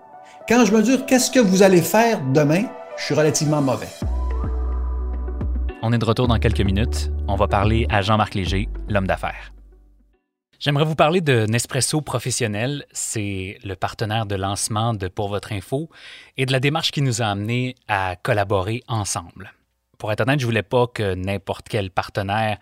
Quand 0.49 0.65
je 0.65 0.73
mesure 0.73 1.07
qu'est-ce 1.07 1.31
que 1.31 1.39
vous 1.39 1.63
allez 1.63 1.83
faire 1.83 2.21
demain, 2.33 2.65
je 2.97 3.05
suis 3.05 3.15
relativement 3.15 3.63
mauvais. 3.63 3.89
On 5.83 5.93
est 5.93 5.99
de 5.99 6.05
retour 6.05 6.29
dans 6.29 6.39
quelques 6.39 6.61
minutes. 6.61 7.11
On 7.29 7.37
va 7.37 7.47
parler 7.47 7.87
à 7.89 8.03
Jean-Marc 8.03 8.35
Léger, 8.35 8.69
l'homme 8.89 9.07
d'affaires. 9.07 9.53
J'aimerais 10.59 10.85
vous 10.85 10.97
parler 10.97 11.21
de 11.21 11.47
Nespresso 11.47 12.01
Professionnel. 12.01 12.85
C'est 12.93 13.59
le 13.65 13.77
partenaire 13.77 14.27
de 14.27 14.35
lancement 14.35 14.93
de 14.93 15.09
Pour 15.09 15.29
votre 15.29 15.53
info 15.53 15.89
et 16.37 16.47
de 16.47 16.53
la 16.53 16.61
démarche 16.61 16.91
qui 16.91 17.01
nous 17.01 17.23
a 17.23 17.27
amenés 17.27 17.77
à 17.87 18.17
collaborer 18.17 18.83
ensemble. 18.89 19.53
Pour 19.99 20.11
être 20.11 20.21
honnête, 20.21 20.41
je 20.41 20.47
voulais 20.47 20.63
pas 20.63 20.87
que 20.87 21.15
n'importe 21.15 21.69
quel 21.69 21.91
partenaire 21.91 22.59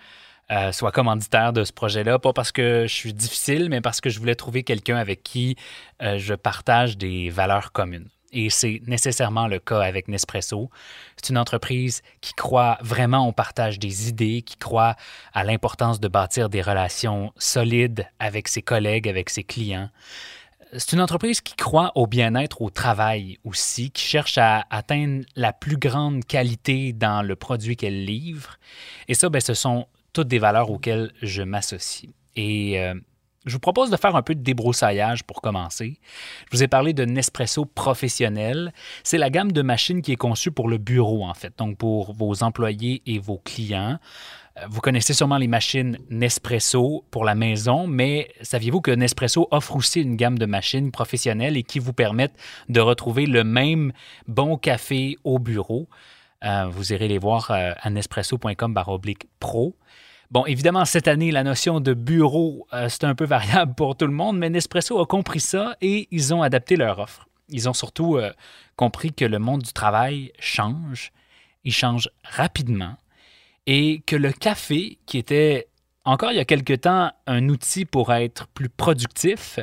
euh, 0.50 0.72
soit 0.72 0.92
commanditaire 0.92 1.52
de 1.52 1.64
ce 1.64 1.72
projet-là, 1.72 2.18
pas 2.18 2.32
parce 2.32 2.52
que 2.52 2.86
je 2.86 2.94
suis 2.94 3.12
difficile, 3.12 3.68
mais 3.68 3.80
parce 3.80 4.00
que 4.00 4.08
je 4.08 4.18
voulais 4.18 4.34
trouver 4.34 4.62
quelqu'un 4.62 4.96
avec 4.96 5.22
qui 5.22 5.56
euh, 6.02 6.16
je 6.18 6.34
partage 6.34 6.96
des 6.96 7.28
valeurs 7.28 7.72
communes. 7.72 8.08
Et 8.32 8.50
c'est 8.50 8.82
nécessairement 8.86 9.46
le 9.46 9.58
cas 9.58 9.80
avec 9.80 10.08
Nespresso. 10.08 10.70
C'est 11.16 11.30
une 11.30 11.38
entreprise 11.38 12.02
qui 12.20 12.34
croit 12.34 12.78
vraiment 12.82 13.26
au 13.26 13.32
partage 13.32 13.78
des 13.78 14.08
idées, 14.08 14.42
qui 14.42 14.56
croit 14.56 14.96
à 15.32 15.44
l'importance 15.44 15.98
de 15.98 16.08
bâtir 16.08 16.50
des 16.50 16.60
relations 16.60 17.32
solides 17.38 18.06
avec 18.18 18.48
ses 18.48 18.62
collègues, 18.62 19.08
avec 19.08 19.30
ses 19.30 19.44
clients. 19.44 19.88
C'est 20.74 20.92
une 20.92 21.00
entreprise 21.00 21.40
qui 21.40 21.56
croit 21.56 21.92
au 21.94 22.06
bien-être 22.06 22.60
au 22.60 22.68
travail 22.68 23.38
aussi, 23.44 23.90
qui 23.90 24.04
cherche 24.04 24.36
à 24.36 24.66
atteindre 24.68 25.24
la 25.34 25.54
plus 25.54 25.78
grande 25.78 26.24
qualité 26.26 26.92
dans 26.92 27.22
le 27.22 27.36
produit 27.36 27.76
qu'elle 27.76 28.04
livre. 28.04 28.56
Et 29.08 29.14
ça, 29.14 29.30
ben, 29.30 29.40
ce 29.40 29.54
sont 29.54 29.86
toutes 30.18 30.26
des 30.26 30.40
valeurs 30.40 30.68
auxquelles 30.72 31.12
je 31.22 31.44
m'associe. 31.44 32.10
Et 32.34 32.80
euh, 32.80 32.94
je 33.46 33.52
vous 33.52 33.60
propose 33.60 33.88
de 33.88 33.96
faire 33.96 34.16
un 34.16 34.22
peu 34.22 34.34
de 34.34 34.42
débroussaillage 34.42 35.22
pour 35.22 35.40
commencer. 35.40 36.00
Je 36.50 36.56
vous 36.56 36.64
ai 36.64 36.66
parlé 36.66 36.92
de 36.92 37.04
Nespresso 37.04 37.64
professionnel. 37.64 38.72
C'est 39.04 39.16
la 39.16 39.30
gamme 39.30 39.52
de 39.52 39.62
machines 39.62 40.02
qui 40.02 40.10
est 40.10 40.16
conçue 40.16 40.50
pour 40.50 40.68
le 40.68 40.78
bureau, 40.78 41.24
en 41.24 41.34
fait, 41.34 41.56
donc 41.56 41.78
pour 41.78 42.14
vos 42.14 42.42
employés 42.42 43.00
et 43.06 43.20
vos 43.20 43.38
clients. 43.38 44.00
Euh, 44.56 44.62
vous 44.68 44.80
connaissez 44.80 45.14
sûrement 45.14 45.38
les 45.38 45.46
machines 45.46 45.98
Nespresso 46.10 47.04
pour 47.12 47.24
la 47.24 47.36
maison, 47.36 47.86
mais 47.86 48.26
saviez-vous 48.40 48.80
que 48.80 48.90
Nespresso 48.90 49.46
offre 49.52 49.76
aussi 49.76 50.00
une 50.00 50.16
gamme 50.16 50.36
de 50.36 50.46
machines 50.46 50.90
professionnelles 50.90 51.56
et 51.56 51.62
qui 51.62 51.78
vous 51.78 51.92
permettent 51.92 52.36
de 52.68 52.80
retrouver 52.80 53.26
le 53.26 53.44
même 53.44 53.92
bon 54.26 54.56
café 54.56 55.16
au 55.22 55.38
bureau? 55.38 55.88
Euh, 56.44 56.66
vous 56.68 56.92
irez 56.92 57.06
les 57.06 57.18
voir 57.18 57.52
à 57.52 57.88
nespresso.com 57.88 58.74
pro. 59.38 59.76
Bon, 60.30 60.44
évidemment, 60.44 60.84
cette 60.84 61.08
année, 61.08 61.30
la 61.30 61.42
notion 61.42 61.80
de 61.80 61.94
bureau, 61.94 62.66
euh, 62.74 62.90
c'est 62.90 63.04
un 63.04 63.14
peu 63.14 63.24
variable 63.24 63.74
pour 63.74 63.96
tout 63.96 64.06
le 64.06 64.12
monde, 64.12 64.36
mais 64.36 64.50
Nespresso 64.50 65.00
a 65.00 65.06
compris 65.06 65.40
ça 65.40 65.76
et 65.80 66.06
ils 66.10 66.34
ont 66.34 66.42
adapté 66.42 66.76
leur 66.76 66.98
offre. 66.98 67.26
Ils 67.48 67.66
ont 67.66 67.72
surtout 67.72 68.16
euh, 68.16 68.30
compris 68.76 69.12
que 69.12 69.24
le 69.24 69.38
monde 69.38 69.62
du 69.62 69.72
travail 69.72 70.32
change, 70.38 71.12
il 71.64 71.72
change 71.72 72.10
rapidement, 72.24 72.96
et 73.66 74.02
que 74.06 74.16
le 74.16 74.30
café, 74.32 74.98
qui 75.06 75.16
était 75.16 75.68
encore 76.04 76.32
il 76.32 76.36
y 76.36 76.40
a 76.40 76.44
quelque 76.44 76.74
temps 76.74 77.10
un 77.26 77.48
outil 77.48 77.86
pour 77.86 78.12
être 78.12 78.48
plus 78.48 78.68
productif, 78.68 79.58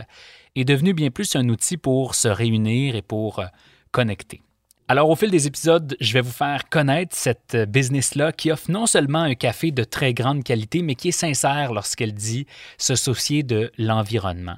est 0.56 0.66
devenu 0.66 0.94
bien 0.94 1.12
plus 1.12 1.36
un 1.36 1.48
outil 1.50 1.78
pour 1.78 2.16
se 2.16 2.28
réunir 2.28 2.96
et 2.96 3.04
pour 3.04 3.38
euh, 3.38 3.46
connecter. 3.92 4.42
Alors, 4.88 5.10
au 5.10 5.16
fil 5.16 5.32
des 5.32 5.48
épisodes, 5.48 5.98
je 6.00 6.14
vais 6.14 6.22
vous 6.22 6.32
faire 6.32 6.70
connaître 6.70 7.16
cette 7.16 7.58
business-là 7.68 8.32
qui 8.32 8.52
offre 8.52 8.70
non 8.70 8.86
seulement 8.86 9.24
un 9.24 9.34
café 9.34 9.72
de 9.72 9.84
très 9.84 10.14
grande 10.14 10.44
qualité, 10.44 10.84
mais 10.84 10.94
qui 10.94 11.08
est 11.08 11.12
sincère 11.12 11.74
lorsqu'elle 11.74 12.14
dit 12.14 12.46
se 12.78 12.94
soucier 12.94 13.42
de 13.42 13.72
l'environnement. 13.80 14.58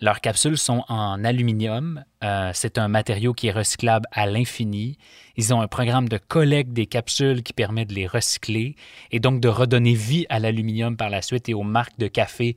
Leurs 0.00 0.20
capsules 0.20 0.58
sont 0.58 0.84
en 0.88 1.24
aluminium. 1.24 2.04
Euh, 2.22 2.52
c'est 2.54 2.78
un 2.78 2.86
matériau 2.86 3.32
qui 3.34 3.48
est 3.48 3.52
recyclable 3.52 4.06
à 4.12 4.26
l'infini. 4.26 4.96
Ils 5.36 5.52
ont 5.52 5.60
un 5.60 5.66
programme 5.66 6.08
de 6.08 6.18
collecte 6.18 6.72
des 6.72 6.86
capsules 6.86 7.42
qui 7.42 7.52
permet 7.52 7.84
de 7.84 7.94
les 7.94 8.06
recycler 8.06 8.76
et 9.10 9.18
donc 9.18 9.40
de 9.40 9.48
redonner 9.48 9.94
vie 9.94 10.24
à 10.28 10.38
l'aluminium 10.38 10.96
par 10.96 11.10
la 11.10 11.20
suite 11.20 11.48
et 11.48 11.54
aux 11.54 11.64
marques 11.64 11.98
de 11.98 12.06
café 12.06 12.56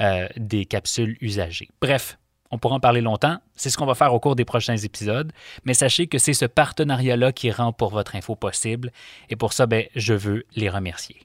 euh, 0.00 0.26
des 0.36 0.64
capsules 0.64 1.16
usagées. 1.20 1.68
Bref, 1.80 2.18
on 2.56 2.58
pourra 2.58 2.76
en 2.76 2.80
parler 2.80 3.02
longtemps. 3.02 3.36
C'est 3.54 3.68
ce 3.68 3.76
qu'on 3.76 3.84
va 3.84 3.94
faire 3.94 4.14
au 4.14 4.18
cours 4.18 4.34
des 4.34 4.46
prochains 4.46 4.78
épisodes. 4.78 5.30
Mais 5.66 5.74
sachez 5.74 6.06
que 6.06 6.16
c'est 6.16 6.32
ce 6.32 6.46
partenariat-là 6.46 7.30
qui 7.32 7.50
rend 7.50 7.70
pour 7.70 7.90
votre 7.90 8.16
info 8.16 8.34
possible. 8.34 8.92
Et 9.28 9.36
pour 9.36 9.52
ça, 9.52 9.66
ben, 9.66 9.84
je 9.94 10.14
veux 10.14 10.44
les 10.54 10.70
remercier. 10.70 11.20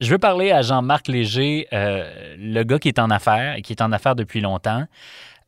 Je 0.00 0.10
veux 0.10 0.18
parler 0.18 0.50
à 0.50 0.62
Jean-Marc 0.62 1.06
Léger, 1.06 1.68
euh, 1.72 2.34
le 2.36 2.64
gars 2.64 2.80
qui 2.80 2.88
est 2.88 2.98
en 2.98 3.10
affaires 3.10 3.54
et 3.54 3.62
qui 3.62 3.74
est 3.74 3.82
en 3.82 3.92
affaires 3.92 4.16
depuis 4.16 4.40
longtemps. 4.40 4.86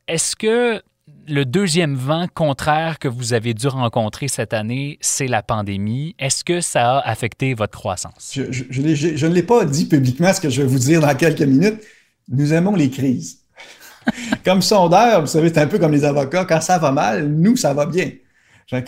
Est-ce 0.07 0.37
que 0.37 0.81
le 1.27 1.43
deuxième 1.45 1.95
vent 1.95 2.27
contraire 2.33 2.99
que 2.99 3.07
vous 3.07 3.33
avez 3.33 3.53
dû 3.53 3.67
rencontrer 3.67 4.27
cette 4.27 4.53
année, 4.53 4.97
c'est 5.01 5.27
la 5.27 5.43
pandémie. 5.43 6.15
Est-ce 6.19 6.43
que 6.43 6.61
ça 6.61 6.97
a 6.97 7.09
affecté 7.09 7.53
votre 7.53 7.77
croissance? 7.77 8.31
Je, 8.33 8.41
ne 9.27 9.33
l'ai 9.33 9.43
pas 9.43 9.65
dit 9.65 9.85
publiquement, 9.85 10.33
ce 10.33 10.41
que 10.41 10.49
je 10.49 10.61
vais 10.61 10.67
vous 10.67 10.79
dire 10.79 11.01
dans 11.01 11.15
quelques 11.15 11.41
minutes. 11.41 11.81
Nous 12.29 12.53
aimons 12.53 12.75
les 12.75 12.89
crises. 12.89 13.39
comme 14.45 14.61
sondeur, 14.61 15.21
vous 15.21 15.27
savez, 15.27 15.49
c'est 15.49 15.59
un 15.59 15.67
peu 15.67 15.79
comme 15.79 15.91
les 15.91 16.05
avocats. 16.05 16.45
Quand 16.45 16.61
ça 16.61 16.77
va 16.77 16.91
mal, 16.91 17.27
nous, 17.27 17.55
ça 17.55 17.73
va 17.73 17.85
bien 17.85 18.11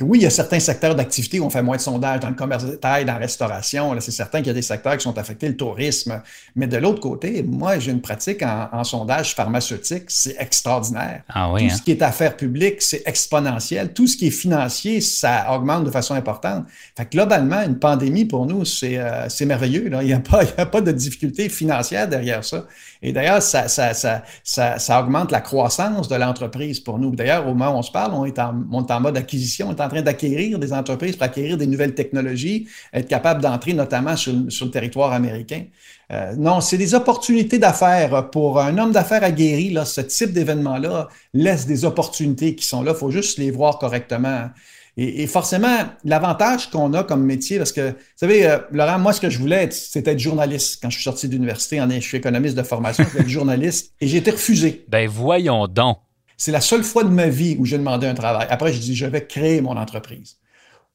oui, 0.02 0.20
il 0.20 0.24
y 0.24 0.26
a 0.26 0.30
certains 0.30 0.60
secteurs 0.60 0.96
d'activité 0.96 1.40
où 1.40 1.46
on 1.46 1.50
fait 1.50 1.62
moins 1.62 1.78
de 1.78 1.82
sondages 1.82 2.20
dans 2.20 2.30
le 2.30 2.36
commerce 2.36 2.66
de 2.66 2.72
détail, 2.72 3.06
dans 3.06 3.14
la 3.14 3.20
restauration. 3.20 3.96
C'est 4.00 4.12
certain 4.12 4.40
qu'il 4.40 4.48
y 4.48 4.52
a 4.52 4.54
des 4.54 4.62
secteurs 4.62 4.98
qui 4.98 5.04
sont 5.04 5.18
affectés, 5.18 5.48
le 5.48 5.58
tourisme. 5.58 6.22
Mais 6.56 6.68
de 6.68 6.78
l'autre 6.78 7.00
côté, 7.00 7.44
moi, 7.44 7.80
j'ai 7.80 7.92
une 7.92 8.02
pratique 8.02 8.44
en, 8.44 8.84
sondage 8.84 9.34
pharmaceutique, 9.34 10.04
c'est 10.08 10.36
extraordinaire. 10.40 11.24
Ah 11.30 11.52
Tout 11.58 11.64
hein? 11.64 11.70
ce 11.70 11.82
qui 11.82 11.92
est 11.92 12.02
affaires 12.02 12.38
publiques, 12.38 12.82
c'est 12.82 13.04
exponentiel. 13.06 13.94
Tout 13.94 14.08
ce 14.08 14.18
qui 14.18 14.28
est 14.28 14.32
financier, 14.32 15.02
ça 15.02 15.48
augmente 15.54 15.84
de 15.84 15.92
façon 15.92 16.14
importante. 16.14 16.66
Fait 16.96 17.10
globalement, 17.12 17.62
une 17.62 17.80
pandémie, 17.80 18.26
pour 18.26 18.46
nous, 18.46 18.66
c'est 18.66 18.98
euh, 18.98 19.28
merveilleux. 19.46 19.90
Il 20.02 20.08
n'y 20.08 20.14
a, 20.14 20.20
pas, 20.20 20.42
a 20.58 20.66
pas 20.66 20.82
de 20.82 20.92
difficulté 20.92 21.50
financière 21.50 22.08
derrière 22.08 22.44
ça. 22.44 22.66
Et 23.02 23.12
d'ailleurs, 23.12 23.42
ça, 23.42 23.68
ça, 23.68 23.94
ça, 23.94 24.24
ça, 24.44 25.00
augmente 25.00 25.32
la 25.32 25.42
croissance 25.42 26.08
de 26.08 26.16
l'entreprise 26.16 26.80
pour 26.80 26.98
nous. 26.98 27.16
D'ailleurs, 27.16 27.48
au 27.48 27.54
moment 27.54 27.76
où 27.76 27.80
on 27.80 27.82
se 27.82 27.92
parle, 27.92 28.14
on 28.14 28.26
est 28.26 28.40
en, 28.40 28.64
on 28.72 28.86
est 28.86 28.92
en 28.92 29.00
mode 29.00 29.18
acquisition, 29.18 29.68
on 29.70 29.75
en 29.82 29.90
train 29.90 30.02
d'acquérir 30.02 30.60
des 30.60 30.74
entreprises 30.74 31.16
pour 31.16 31.24
acquérir 31.24 31.58
des 31.58 31.68
nouvelles 31.68 31.94
technologies, 31.94 32.68
être 32.94 33.08
capable 33.08 33.42
d'entrer 33.42 33.74
notamment 33.74 34.16
sur, 34.16 34.34
sur, 34.50 34.66
le 34.66 34.72
territoire 34.72 35.12
américain. 35.12 35.64
Euh, 36.12 36.36
non, 36.38 36.62
c'est 36.62 36.78
des 36.78 36.94
opportunités 36.94 37.58
d'affaires. 37.58 38.30
Pour 38.30 38.60
un 38.60 38.78
homme 38.78 38.92
d'affaires 38.92 39.24
aguerri, 39.24 39.72
là, 39.72 39.86
ce 39.86 40.02
type 40.02 40.32
d'événement-là 40.34 41.08
laisse 41.34 41.66
des 41.66 41.86
opportunités 41.86 42.56
qui 42.56 42.66
sont 42.66 42.84
là. 42.84 42.92
Il 42.96 42.98
faut 42.98 43.12
juste 43.12 43.38
les 43.38 43.52
voir 43.52 43.80
correctement. 43.80 44.50
Et, 44.98 45.28
forcément, 45.28 45.78
l'avantage 46.06 46.70
qu'on 46.70 46.94
a 46.94 47.04
comme 47.04 47.26
métier, 47.26 47.58
parce 47.58 47.74
que, 47.74 47.90
vous 47.90 47.98
savez, 48.16 48.48
euh, 48.48 48.60
Laurent, 48.72 48.98
moi, 48.98 49.12
ce 49.12 49.20
que 49.20 49.30
je 49.30 49.40
voulais, 49.40 49.70
c'était 49.72 50.12
être 50.12 50.20
journaliste. 50.20 50.80
Quand 50.82 50.90
je 50.90 50.96
suis 50.96 51.04
sorti 51.04 51.28
d'université, 51.28 51.82
je 51.90 52.00
suis 52.00 52.18
économiste 52.18 52.56
de 52.56 52.64
formation, 52.64 53.04
je 53.04 53.10
voulais 53.10 53.24
être 53.24 53.30
journaliste, 53.30 53.92
et 54.00 54.08
j'ai 54.08 54.18
été 54.18 54.32
refusé. 54.32 54.86
Ben 54.88 55.10
voyons 55.10 55.68
donc. 55.68 55.98
C'est 56.38 56.52
la 56.52 56.62
seule 56.62 56.84
fois 56.84 57.04
de 57.04 57.10
ma 57.10 57.28
vie 57.28 57.56
où 57.60 57.66
j'ai 57.66 57.78
demandé 57.78 58.08
un 58.08 58.14
travail. 58.14 58.48
Après, 58.50 58.74
je 58.74 58.80
dis, 58.80 58.96
je 58.96 59.06
vais 59.06 59.26
créer 59.26 59.62
mon 59.62 59.78
entreprise. 59.78 60.38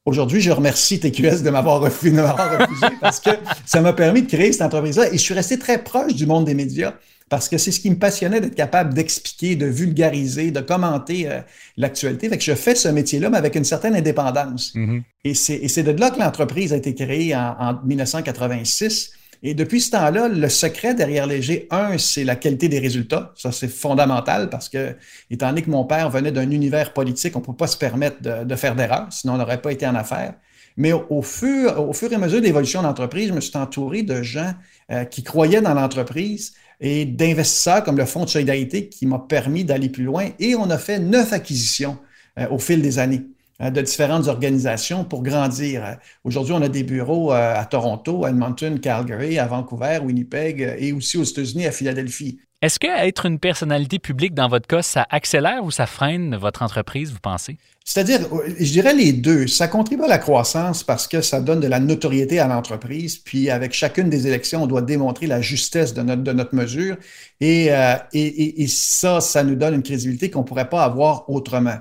Aujourd'hui, 0.07 0.41
je 0.41 0.51
remercie 0.51 0.99
TQS 0.99 1.43
de 1.43 1.51
m'avoir 1.51 1.81
refusé, 1.81 2.21
refusé 2.21 2.87
parce 3.01 3.21
que 3.21 3.31
ça 3.67 3.81
m'a 3.81 3.93
permis 3.93 4.23
de 4.23 4.29
créer 4.29 4.53
cette 4.53 4.63
entreprise-là 4.63 5.09
et 5.09 5.13
je 5.13 5.23
suis 5.23 5.35
resté 5.35 5.59
très 5.59 5.83
proche 5.83 6.15
du 6.15 6.27
monde 6.27 6.47
des 6.47 6.55
médias 6.55 6.95
parce 7.29 7.49
que 7.49 7.59
c'est 7.59 7.71
ce 7.71 7.79
qui 7.79 7.91
me 7.91 7.97
passionnait 7.97 8.41
d'être 8.41 8.57
capable 8.57 8.93
d'expliquer, 8.93 9.57
de 9.57 9.67
vulgariser, 9.67 10.51
de 10.51 10.61
commenter 10.61 11.31
euh, 11.31 11.41
l'actualité. 11.77 12.29
Fait 12.29 12.39
que 12.39 12.43
je 12.43 12.55
fais 12.55 12.75
ce 12.75 12.89
métier-là, 12.89 13.31
mais 13.31 13.39
avec 13.39 13.55
une 13.55 13.65
certaine 13.65 13.95
indépendance. 13.95 14.75
Mm-hmm. 14.75 15.03
Et 15.25 15.35
c'est 15.35 15.83
de 15.85 15.93
là 15.93 16.11
que 16.11 16.19
l'entreprise 16.19 16.73
a 16.73 16.77
été 16.77 16.95
créée 16.95 17.37
en, 17.37 17.55
en 17.61 17.81
1986. 17.85 19.13
Et 19.43 19.55
depuis 19.55 19.81
ce 19.81 19.93
temps-là, 19.93 20.29
le 20.29 20.49
secret 20.51 20.95
derrière 20.95 21.27
Léger, 21.27 21.67
un, 21.71 21.97
c'est 21.97 22.25
la 22.25 22.37
qualité 22.37 22.69
des 22.69 22.79
résultats. 22.79 23.33
Ça, 23.37 23.53
c'est 23.53 23.69
fondamental 23.69 24.51
parce 24.51 24.69
que, 24.69 24.95
étant 25.31 25.49
donné 25.49 25.63
que 25.63 25.71
mon 25.71 25.85
père 25.85 26.11
venait 26.11 26.33
d'un 26.33 26.51
univers 26.51 26.93
politique, 26.93 27.35
on 27.37 27.41
ne 27.41 27.45
peut 27.45 27.55
pas 27.55 27.67
se 27.67 27.79
permettre 27.79 28.21
de, 28.21 28.57
faire 28.57 28.77
d'erreurs, 28.77 29.09
sinon 29.11 29.35
on 29.35 29.39
n'aurait 29.39 29.63
pas 29.63 29.73
été 29.73 29.87
en 29.87 29.95
affaires. 29.95 30.35
Mais 30.77 30.93
au, 30.93 31.23
fur, 31.23 31.89
au 31.89 31.93
fur 31.93 32.13
et 32.13 32.15
à 32.15 32.19
mesure 32.19 32.41
de 32.41 32.45
l'évolution 32.45 32.81
de 32.83 32.87
l'entreprise, 32.87 33.29
je 33.29 33.33
me 33.33 33.41
suis 33.41 33.57
entouré 33.57 34.03
de 34.03 34.23
gens 34.23 34.53
euh, 34.91 35.05
qui 35.05 35.23
croyaient 35.23 35.61
dans 35.63 35.75
l'entreprise 35.75 36.53
et 36.81 37.05
d'investisseurs 37.05 37.83
comme 37.83 37.97
le 37.97 38.05
Fonds 38.05 38.25
de 38.25 38.31
solidarité 38.31 38.89
qui 38.89 39.07
m'a 39.07 39.19
permis 39.19 39.65
d'aller 39.65 39.89
plus 39.89 40.05
loin. 40.05 40.29
Et 40.39 40.55
on 40.55 40.71
a 40.71 40.79
fait 40.79 40.99
neuf 40.99 41.33
acquisitions 41.33 41.99
euh, 42.39 42.49
au 42.51 42.59
fil 42.59 42.83
des 42.83 42.99
années. 42.99 43.23
Euh, 43.61 43.71
de 43.71 43.83
différentes 43.83 44.27
organisations 44.29 45.05
pour 45.05 45.23
grandir. 45.23 45.99
Aujourd'hui, 46.25 46.55
on 46.55 46.63
a 46.63 46.69
des 46.69 46.83
bureaux 46.83 47.33
euh, 47.33 47.61
à 47.61 47.67
Toronto, 47.67 48.25
à 48.25 48.31
Edmonton, 48.31 48.81
Calgary, 48.81 49.39
à 49.39 49.47
Vancouver, 49.47 49.99
Winnipeg 50.03 50.63
euh, 50.63 50.77
et 50.79 50.93
aussi 50.93 51.19
aux 51.19 51.25
États-Unis, 51.25 51.67
à 51.67 51.73
Philadelphie. 51.73 52.41
Est-ce 52.63 52.79
que 52.79 52.87
être 52.87 53.27
une 53.27 53.39
personnalité 53.39 53.99
publique 53.99 54.33
dans 54.33 54.49
votre 54.49 54.67
cas, 54.67 54.81
ça 54.81 55.07
accélère 55.11 55.63
ou 55.63 55.71
ça 55.71 55.87
freine 55.87 56.37
votre 56.37 56.63
entreprise, 56.63 57.13
vous 57.13 57.21
pensez? 57.21 57.59
C'est-à-dire, 57.85 58.21
je 58.59 58.71
dirais 58.73 58.95
les 58.95 59.13
deux. 59.13 59.47
Ça 59.47 59.69
contribue 59.69 60.05
à 60.05 60.09
la 60.09 60.19
croissance 60.19 60.83
parce 60.83 61.07
que 61.07 61.21
ça 61.21 61.41
donne 61.41 61.61
de 61.61 61.67
la 61.67 61.81
notoriété 61.81 62.39
à 62.39 62.47
l'entreprise. 62.47 63.19
Puis 63.19 63.51
avec 63.51 63.73
chacune 63.75 64.09
des 64.09 64.27
élections, 64.27 64.63
on 64.63 64.67
doit 64.67 64.83
démontrer 64.83 65.27
la 65.27 65.41
justesse 65.43 65.93
de 65.93 66.03
notre, 66.03 66.23
de 66.23 66.33
notre 66.33 66.55
mesure. 66.55 66.97
Et, 67.41 67.67
et, 68.13 68.63
et 68.63 68.67
ça, 68.69 69.23
ça 69.23 69.43
nous 69.43 69.55
donne 69.55 69.75
une 69.75 69.83
crédibilité 69.83 70.31
qu'on 70.31 70.41
ne 70.41 70.47
pourrait 70.47 70.69
pas 70.69 70.85
avoir 70.85 71.29
autrement. 71.31 71.79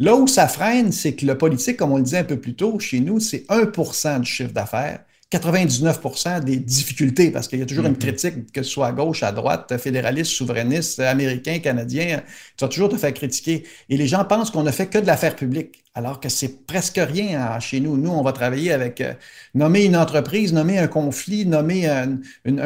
Là 0.00 0.14
où 0.16 0.26
ça 0.26 0.48
freine, 0.48 0.92
c'est 0.92 1.14
que 1.16 1.26
le 1.26 1.36
politique, 1.38 1.76
comme 1.76 1.92
on 1.92 1.96
le 1.96 2.02
disait 2.04 2.18
un 2.18 2.24
peu 2.24 2.40
plus 2.40 2.54
tôt, 2.54 2.78
chez 2.78 3.00
nous, 3.00 3.18
c'est 3.20 3.44
1% 3.48 4.20
du 4.20 4.30
chiffre 4.30 4.52
d'affaires. 4.52 5.04
99% 5.30 6.42
des 6.42 6.56
difficultés, 6.56 7.30
parce 7.30 7.48
qu'il 7.48 7.58
y 7.58 7.62
a 7.62 7.66
toujours 7.66 7.84
une 7.84 7.92
mm-hmm. 7.92 7.98
critique, 7.98 8.52
que 8.52 8.62
ce 8.62 8.70
soit 8.70 8.86
à 8.86 8.92
gauche, 8.92 9.22
à 9.22 9.30
droite, 9.30 9.76
fédéraliste, 9.76 10.32
souverainiste, 10.32 11.00
américain, 11.00 11.58
canadien, 11.58 12.22
tu 12.56 12.64
vas 12.64 12.68
toujours 12.68 12.88
te 12.88 12.96
faire 12.96 13.12
critiquer. 13.12 13.64
Et 13.90 13.98
les 13.98 14.06
gens 14.06 14.24
pensent 14.24 14.50
qu'on 14.50 14.62
ne 14.62 14.70
fait 14.70 14.86
que 14.86 14.96
de 14.96 15.06
l'affaire 15.06 15.36
publique, 15.36 15.84
alors 15.94 16.18
que 16.18 16.30
c'est 16.30 16.64
presque 16.66 16.98
rien 16.98 17.60
chez 17.60 17.80
nous. 17.80 17.98
Nous, 17.98 18.10
on 18.10 18.22
va 18.22 18.32
travailler 18.32 18.72
avec 18.72 19.02
euh, 19.02 19.12
nommer 19.54 19.84
une 19.84 19.96
entreprise, 19.96 20.54
nommer 20.54 20.78
un 20.78 20.86
conflit, 20.86 21.44
nommer 21.44 21.86
un, 21.86 22.18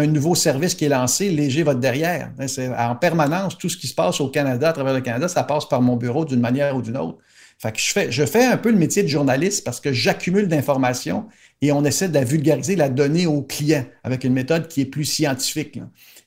nouveau 0.06 0.36
service 0.36 0.76
qui 0.76 0.84
est 0.84 0.90
lancé, 0.90 1.30
léger 1.30 1.64
votre 1.64 1.80
derrière. 1.80 2.30
C'est 2.46 2.68
en 2.68 2.94
permanence, 2.94 3.58
tout 3.58 3.70
ce 3.70 3.76
qui 3.76 3.88
se 3.88 3.94
passe 3.94 4.20
au 4.20 4.28
Canada, 4.28 4.68
à 4.68 4.72
travers 4.72 4.94
le 4.94 5.00
Canada, 5.00 5.26
ça 5.26 5.42
passe 5.42 5.68
par 5.68 5.82
mon 5.82 5.96
bureau 5.96 6.24
d'une 6.24 6.40
manière 6.40 6.76
ou 6.76 6.82
d'une 6.82 6.96
autre. 6.96 7.18
Fait 7.58 7.72
que 7.72 7.78
je 7.78 7.92
fais, 7.92 8.12
je 8.12 8.24
fais 8.24 8.44
un 8.44 8.56
peu 8.56 8.70
le 8.70 8.76
métier 8.76 9.02
de 9.02 9.08
journaliste 9.08 9.64
parce 9.64 9.80
que 9.80 9.92
j'accumule 9.92 10.48
d'informations 10.48 11.26
et 11.62 11.70
on 11.70 11.84
essaie 11.84 12.08
de 12.08 12.14
la 12.14 12.24
vulgariser, 12.24 12.74
la 12.74 12.88
donner 12.88 13.26
aux 13.26 13.40
clients 13.40 13.84
avec 14.02 14.24
une 14.24 14.32
méthode 14.32 14.66
qui 14.66 14.80
est 14.80 14.86
plus 14.86 15.04
scientifique. 15.04 15.78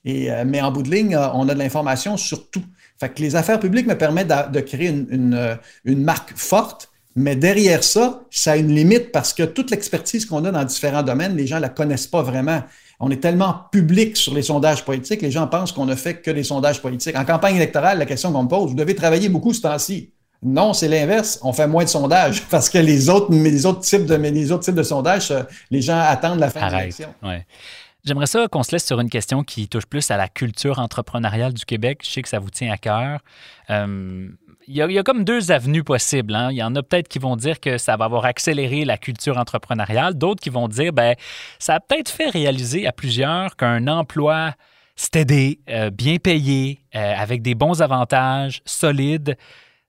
Et, 0.06 0.32
euh, 0.32 0.44
mais 0.46 0.62
en 0.62 0.72
bout 0.72 0.82
de 0.82 0.90
ligne, 0.90 1.14
euh, 1.14 1.28
on 1.34 1.48
a 1.48 1.54
de 1.54 1.58
l'information 1.58 2.16
sur 2.16 2.50
tout. 2.50 2.64
Fait 2.98 3.10
que 3.10 3.20
les 3.20 3.36
affaires 3.36 3.60
publiques 3.60 3.86
me 3.86 3.98
permettent 3.98 4.32
de, 4.50 4.60
créer 4.60 4.88
une, 4.88 5.06
une, 5.10 5.34
euh, 5.34 5.54
une, 5.84 6.02
marque 6.02 6.32
forte, 6.34 6.90
mais 7.14 7.36
derrière 7.36 7.84
ça, 7.84 8.22
ça 8.30 8.52
a 8.52 8.56
une 8.56 8.74
limite 8.74 9.12
parce 9.12 9.34
que 9.34 9.42
toute 9.42 9.70
l'expertise 9.70 10.24
qu'on 10.24 10.42
a 10.46 10.50
dans 10.50 10.64
différents 10.64 11.02
domaines, 11.02 11.36
les 11.36 11.46
gens 11.46 11.56
ne 11.56 11.62
la 11.62 11.68
connaissent 11.68 12.06
pas 12.06 12.22
vraiment. 12.22 12.62
On 12.98 13.10
est 13.10 13.20
tellement 13.20 13.54
public 13.70 14.16
sur 14.16 14.32
les 14.32 14.40
sondages 14.40 14.86
politiques, 14.86 15.20
les 15.20 15.30
gens 15.30 15.46
pensent 15.46 15.72
qu'on 15.72 15.84
ne 15.84 15.94
fait 15.94 16.22
que 16.22 16.30
des 16.30 16.44
sondages 16.44 16.80
politiques. 16.80 17.14
En 17.14 17.26
campagne 17.26 17.56
électorale, 17.56 17.98
la 17.98 18.06
question 18.06 18.32
qu'on 18.32 18.44
me 18.44 18.48
pose, 18.48 18.70
vous 18.70 18.76
devez 18.76 18.94
travailler 18.94 19.28
beaucoup 19.28 19.52
ce 19.52 19.60
temps-ci. 19.60 20.12
Non, 20.42 20.72
c'est 20.72 20.88
l'inverse. 20.88 21.38
On 21.42 21.52
fait 21.52 21.66
moins 21.66 21.84
de 21.84 21.88
sondages 21.88 22.42
parce 22.50 22.68
que 22.68 22.78
les 22.78 23.08
autres, 23.08 23.32
les 23.32 23.66
autres 23.66 23.80
types 23.80 24.06
de, 24.06 24.14
les 24.14 24.52
autres 24.52 24.64
types 24.64 24.74
de 24.74 24.82
sondages, 24.82 25.30
euh, 25.30 25.42
les 25.70 25.82
gens 25.82 25.98
attendent 25.98 26.40
la 26.40 26.50
fin 26.50 26.68
de 26.68 26.74
l'élection. 26.74 27.14
Ouais. 27.22 27.46
J'aimerais 28.04 28.26
ça 28.26 28.46
qu'on 28.46 28.62
se 28.62 28.70
laisse 28.70 28.86
sur 28.86 29.00
une 29.00 29.10
question 29.10 29.42
qui 29.42 29.66
touche 29.66 29.86
plus 29.86 30.10
à 30.12 30.16
la 30.16 30.28
culture 30.28 30.78
entrepreneuriale 30.78 31.52
du 31.52 31.64
Québec. 31.64 32.02
Je 32.04 32.10
sais 32.10 32.22
que 32.22 32.28
ça 32.28 32.38
vous 32.38 32.50
tient 32.50 32.70
à 32.70 32.76
cœur. 32.76 33.18
Euh, 33.70 34.28
il, 34.68 34.76
y 34.76 34.98
a, 34.98 35.02
comme 35.02 35.24
deux 35.24 35.50
avenues 35.50 35.82
possibles. 35.82 36.34
Hein. 36.34 36.50
Il 36.52 36.56
y 36.56 36.62
en 36.62 36.74
a 36.76 36.82
peut-être 36.84 37.08
qui 37.08 37.18
vont 37.18 37.34
dire 37.34 37.58
que 37.58 37.78
ça 37.78 37.96
va 37.96 38.04
avoir 38.04 38.24
accéléré 38.24 38.84
la 38.84 38.96
culture 38.96 39.38
entrepreneuriale, 39.38 40.14
d'autres 40.14 40.40
qui 40.40 40.50
vont 40.50 40.68
dire 40.68 40.92
ben 40.92 41.16
ça 41.58 41.74
a 41.74 41.80
peut-être 41.80 42.08
fait 42.08 42.30
réaliser 42.30 42.86
à 42.86 42.92
plusieurs 42.92 43.56
qu'un 43.56 43.88
emploi 43.88 44.52
stédé, 44.94 45.58
euh, 45.68 45.90
bien 45.90 46.16
payé, 46.18 46.80
avec 46.92 47.42
des 47.42 47.54
bons 47.54 47.82
avantages, 47.82 48.62
solide, 48.64 49.36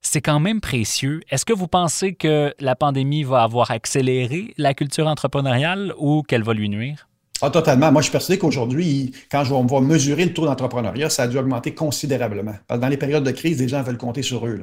c'est 0.07 0.21
quand 0.21 0.39
même 0.39 0.61
précieux. 0.61 1.21
Est-ce 1.29 1.45
que 1.45 1.53
vous 1.53 1.67
pensez 1.67 2.13
que 2.13 2.53
la 2.59 2.75
pandémie 2.75 3.23
va 3.23 3.43
avoir 3.43 3.71
accéléré 3.71 4.53
la 4.57 4.73
culture 4.73 5.07
entrepreneuriale 5.07 5.93
ou 5.97 6.23
qu'elle 6.23 6.43
va 6.43 6.53
lui 6.53 6.69
nuire? 6.69 7.07
Ah, 7.41 7.51
totalement. 7.51 7.91
Moi, 7.91 8.01
je 8.01 8.05
suis 8.05 8.11
persuadé 8.11 8.39
qu'aujourd'hui, 8.39 9.11
quand 9.29 9.43
on 9.51 9.65
va 9.65 9.79
mesurer 9.79 10.25
le 10.25 10.33
taux 10.33 10.45
d'entrepreneuriat, 10.45 11.09
ça 11.11 11.23
a 11.23 11.27
dû 11.27 11.37
augmenter 11.37 11.75
considérablement. 11.75 12.55
Parce 12.67 12.79
que 12.79 12.81
dans 12.81 12.89
les 12.89 12.97
périodes 12.97 13.23
de 13.23 13.31
crise, 13.31 13.59
les 13.59 13.67
gens 13.67 13.83
veulent 13.83 13.97
compter 13.97 14.23
sur 14.23 14.47
eux. 14.47 14.59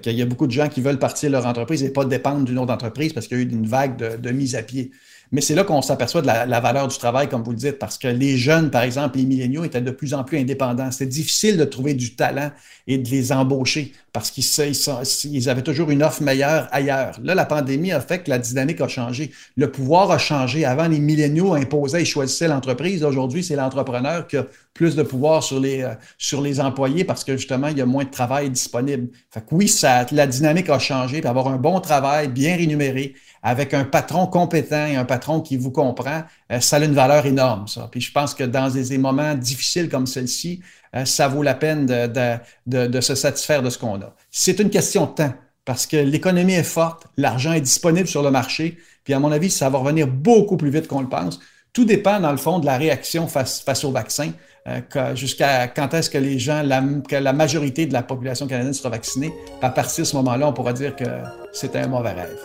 Qu'il 0.00 0.14
y 0.14 0.22
a 0.22 0.26
beaucoup 0.26 0.46
de 0.46 0.52
gens 0.52 0.68
qui 0.68 0.80
veulent 0.80 0.98
partir 0.98 1.28
de 1.28 1.34
leur 1.34 1.44
entreprise 1.44 1.82
et 1.82 1.92
pas 1.92 2.06
dépendre 2.06 2.44
d'une 2.44 2.58
autre 2.58 2.72
entreprise 2.72 3.12
parce 3.12 3.26
qu'il 3.26 3.36
y 3.36 3.40
a 3.40 3.44
eu 3.44 3.48
une 3.48 3.66
vague 3.66 4.18
de, 4.18 4.30
mise 4.30 4.54
à 4.54 4.62
pied. 4.62 4.90
Mais 5.32 5.40
c'est 5.40 5.54
là 5.54 5.64
qu'on 5.64 5.82
s'aperçoit 5.82 6.22
de 6.22 6.26
la, 6.26 6.60
valeur 6.60 6.88
du 6.88 6.96
travail, 6.96 7.28
comme 7.28 7.42
vous 7.42 7.50
le 7.50 7.56
dites, 7.56 7.78
parce 7.78 7.98
que 7.98 8.08
les 8.08 8.36
jeunes, 8.36 8.70
par 8.70 8.82
exemple, 8.82 9.18
les 9.18 9.24
milléniaux, 9.24 9.64
étaient 9.64 9.80
de 9.80 9.90
plus 9.90 10.14
en 10.14 10.24
plus 10.24 10.38
indépendants. 10.38 10.90
C'était 10.90 11.06
difficile 11.06 11.56
de 11.56 11.64
trouver 11.64 11.94
du 11.94 12.14
talent 12.14 12.50
et 12.86 12.98
de 12.98 13.08
les 13.08 13.32
embaucher 13.32 13.92
parce 14.14 14.30
qu'ils 14.30 15.48
avaient 15.48 15.62
toujours 15.62 15.90
une 15.90 16.04
offre 16.04 16.22
meilleure 16.22 16.68
ailleurs. 16.70 17.18
Là, 17.24 17.34
la 17.34 17.44
pandémie 17.44 17.90
a 17.90 18.00
fait 18.00 18.20
que 18.20 18.30
la 18.30 18.38
dynamique 18.38 18.80
a 18.80 18.86
changé. 18.86 19.32
Le 19.56 19.72
pouvoir 19.72 20.12
a 20.12 20.18
changé. 20.18 20.64
Avant, 20.64 20.86
les 20.86 21.00
milléniaux 21.00 21.54
imposaient 21.54 22.02
et 22.02 22.04
choisissaient 22.04 22.46
l'entreprise. 22.46 23.02
Aujourd'hui, 23.02 23.42
c'est 23.42 23.56
l'entrepreneur 23.56 24.28
qui 24.28 24.36
a 24.36 24.46
plus 24.72 24.94
de 24.94 25.02
pouvoir 25.02 25.42
sur 25.42 25.58
les, 25.58 25.82
euh, 25.82 25.94
sur 26.16 26.42
les 26.42 26.60
employés 26.60 27.04
parce 27.04 27.24
que 27.24 27.36
justement, 27.36 27.68
il 27.68 27.78
y 27.78 27.80
a 27.80 27.86
moins 27.86 28.04
de 28.04 28.10
travail 28.10 28.50
disponible. 28.50 29.08
Fait 29.30 29.40
que 29.40 29.52
oui, 29.52 29.66
ça, 29.66 30.06
la 30.12 30.28
dynamique 30.28 30.68
a 30.68 30.78
changé. 30.78 31.20
Puis 31.20 31.28
avoir 31.28 31.48
un 31.48 31.56
bon 31.56 31.80
travail, 31.80 32.28
bien 32.28 32.56
rémunéré, 32.56 33.14
avec 33.44 33.74
un 33.74 33.84
patron 33.84 34.26
compétent 34.26 34.86
et 34.86 34.96
un 34.96 35.04
patron 35.04 35.42
qui 35.42 35.58
vous 35.58 35.70
comprend, 35.70 36.22
euh, 36.50 36.60
ça 36.60 36.76
a 36.76 36.84
une 36.84 36.94
valeur 36.94 37.26
énorme, 37.26 37.68
ça. 37.68 37.88
Puis 37.92 38.00
je 38.00 38.10
pense 38.10 38.34
que 38.34 38.42
dans 38.42 38.70
des, 38.70 38.96
moments 38.96 39.34
difficiles 39.34 39.90
comme 39.90 40.06
celle-ci, 40.06 40.60
euh, 40.96 41.04
ça 41.04 41.28
vaut 41.28 41.42
la 41.42 41.54
peine 41.54 41.84
de, 41.84 43.00
se 43.00 43.14
satisfaire 43.14 43.62
de 43.62 43.68
ce 43.68 43.78
qu'on 43.78 44.00
a. 44.00 44.14
C'est 44.30 44.58
une 44.60 44.70
question 44.70 45.04
de 45.04 45.10
temps 45.10 45.34
parce 45.66 45.86
que 45.86 45.96
l'économie 45.96 46.54
est 46.54 46.62
forte, 46.62 47.06
l'argent 47.18 47.52
est 47.52 47.60
disponible 47.60 48.08
sur 48.08 48.22
le 48.22 48.30
marché, 48.30 48.78
puis 49.04 49.12
à 49.12 49.18
mon 49.18 49.30
avis, 49.30 49.50
ça 49.50 49.68
va 49.68 49.78
revenir 49.78 50.06
beaucoup 50.06 50.56
plus 50.56 50.70
vite 50.70 50.88
qu'on 50.88 51.02
le 51.02 51.08
pense. 51.08 51.38
Tout 51.74 51.84
dépend, 51.84 52.20
dans 52.20 52.30
le 52.30 52.38
fond, 52.38 52.60
de 52.60 52.66
la 52.66 52.78
réaction 52.78 53.26
face, 53.28 53.84
au 53.84 53.90
vaccin, 53.90 54.30
euh, 54.68 55.14
jusqu'à 55.14 55.68
quand 55.68 55.92
est-ce 55.92 56.08
que 56.08 56.16
les 56.18 56.38
gens, 56.38 56.62
que 57.06 57.16
la 57.16 57.32
majorité 57.34 57.84
de 57.84 57.92
la 57.92 58.02
population 58.02 58.46
canadienne 58.46 58.72
sera 58.72 58.88
vaccinée. 58.88 59.34
À 59.60 59.68
partir 59.68 60.04
de 60.04 60.08
ce 60.08 60.16
moment-là, 60.16 60.48
on 60.48 60.52
pourra 60.54 60.72
dire 60.72 60.96
que 60.96 61.04
c'était 61.52 61.80
un 61.80 61.88
mauvais 61.88 62.12
rêve. 62.12 62.38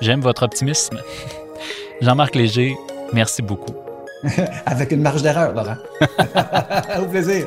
J'aime 0.00 0.20
votre 0.20 0.42
optimisme. 0.42 1.00
Jean-Marc 2.00 2.34
Léger, 2.34 2.76
merci 3.12 3.42
beaucoup. 3.42 3.74
Avec 4.66 4.92
une 4.92 5.02
marge 5.02 5.22
d'erreur, 5.22 5.52
Laurent. 5.54 5.76
Au 7.00 7.06
plaisir. 7.06 7.46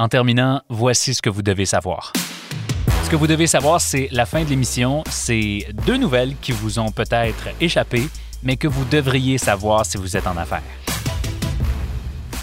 En 0.00 0.08
terminant, 0.08 0.62
voici 0.68 1.12
ce 1.12 1.20
que 1.20 1.28
vous 1.28 1.42
devez 1.42 1.66
savoir. 1.66 2.12
Ce 3.02 3.10
que 3.10 3.16
vous 3.16 3.26
devez 3.26 3.48
savoir, 3.48 3.80
c'est 3.80 4.08
la 4.12 4.26
fin 4.26 4.44
de 4.44 4.48
l'émission. 4.48 5.02
C'est 5.10 5.66
deux 5.86 5.96
nouvelles 5.96 6.36
qui 6.40 6.52
vous 6.52 6.78
ont 6.78 6.92
peut-être 6.92 7.48
échappé 7.60 8.06
mais 8.42 8.56
que 8.56 8.68
vous 8.68 8.84
devriez 8.84 9.38
savoir 9.38 9.84
si 9.86 9.96
vous 9.96 10.16
êtes 10.16 10.26
en 10.26 10.36
affaires. 10.36 10.62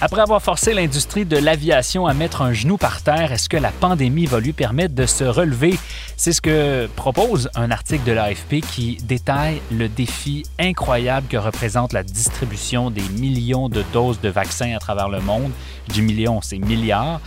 Après 0.02 0.20
avoir 0.20 0.42
forcé 0.42 0.74
l'industrie 0.74 1.24
de 1.24 1.38
l'aviation 1.38 2.06
à 2.06 2.14
mettre 2.14 2.42
un 2.42 2.52
genou 2.52 2.76
par 2.76 3.02
terre, 3.02 3.32
est-ce 3.32 3.48
que 3.48 3.56
la 3.56 3.72
pandémie 3.72 4.26
va 4.26 4.42
lui 4.42 4.52
permettre 4.52 4.94
de 4.94 5.06
se 5.06 5.24
relever? 5.24 5.80
C'est 6.18 6.34
ce 6.34 6.42
que 6.42 6.88
propose 6.98 7.50
un 7.56 7.72
article 7.72 8.04
de 8.04 8.12
l'AFP 8.12 8.60
qui 8.60 8.98
détaille 8.98 9.62
le 9.72 9.88
défi 9.88 10.44
incroyable 10.60 11.28
que 11.28 11.38
représente 11.38 11.94
la 11.94 12.04
distribution 12.04 12.92
des 12.92 13.08
millions 13.18 13.70
de 13.70 13.86
doses 13.94 14.20
de 14.20 14.28
vaccins 14.28 14.76
à 14.76 14.80
travers 14.80 15.08
le 15.08 15.22
monde. 15.22 15.52
Du 15.94 16.02
million, 16.02 16.42
c'est 16.42 16.58
milliards. 16.58 17.22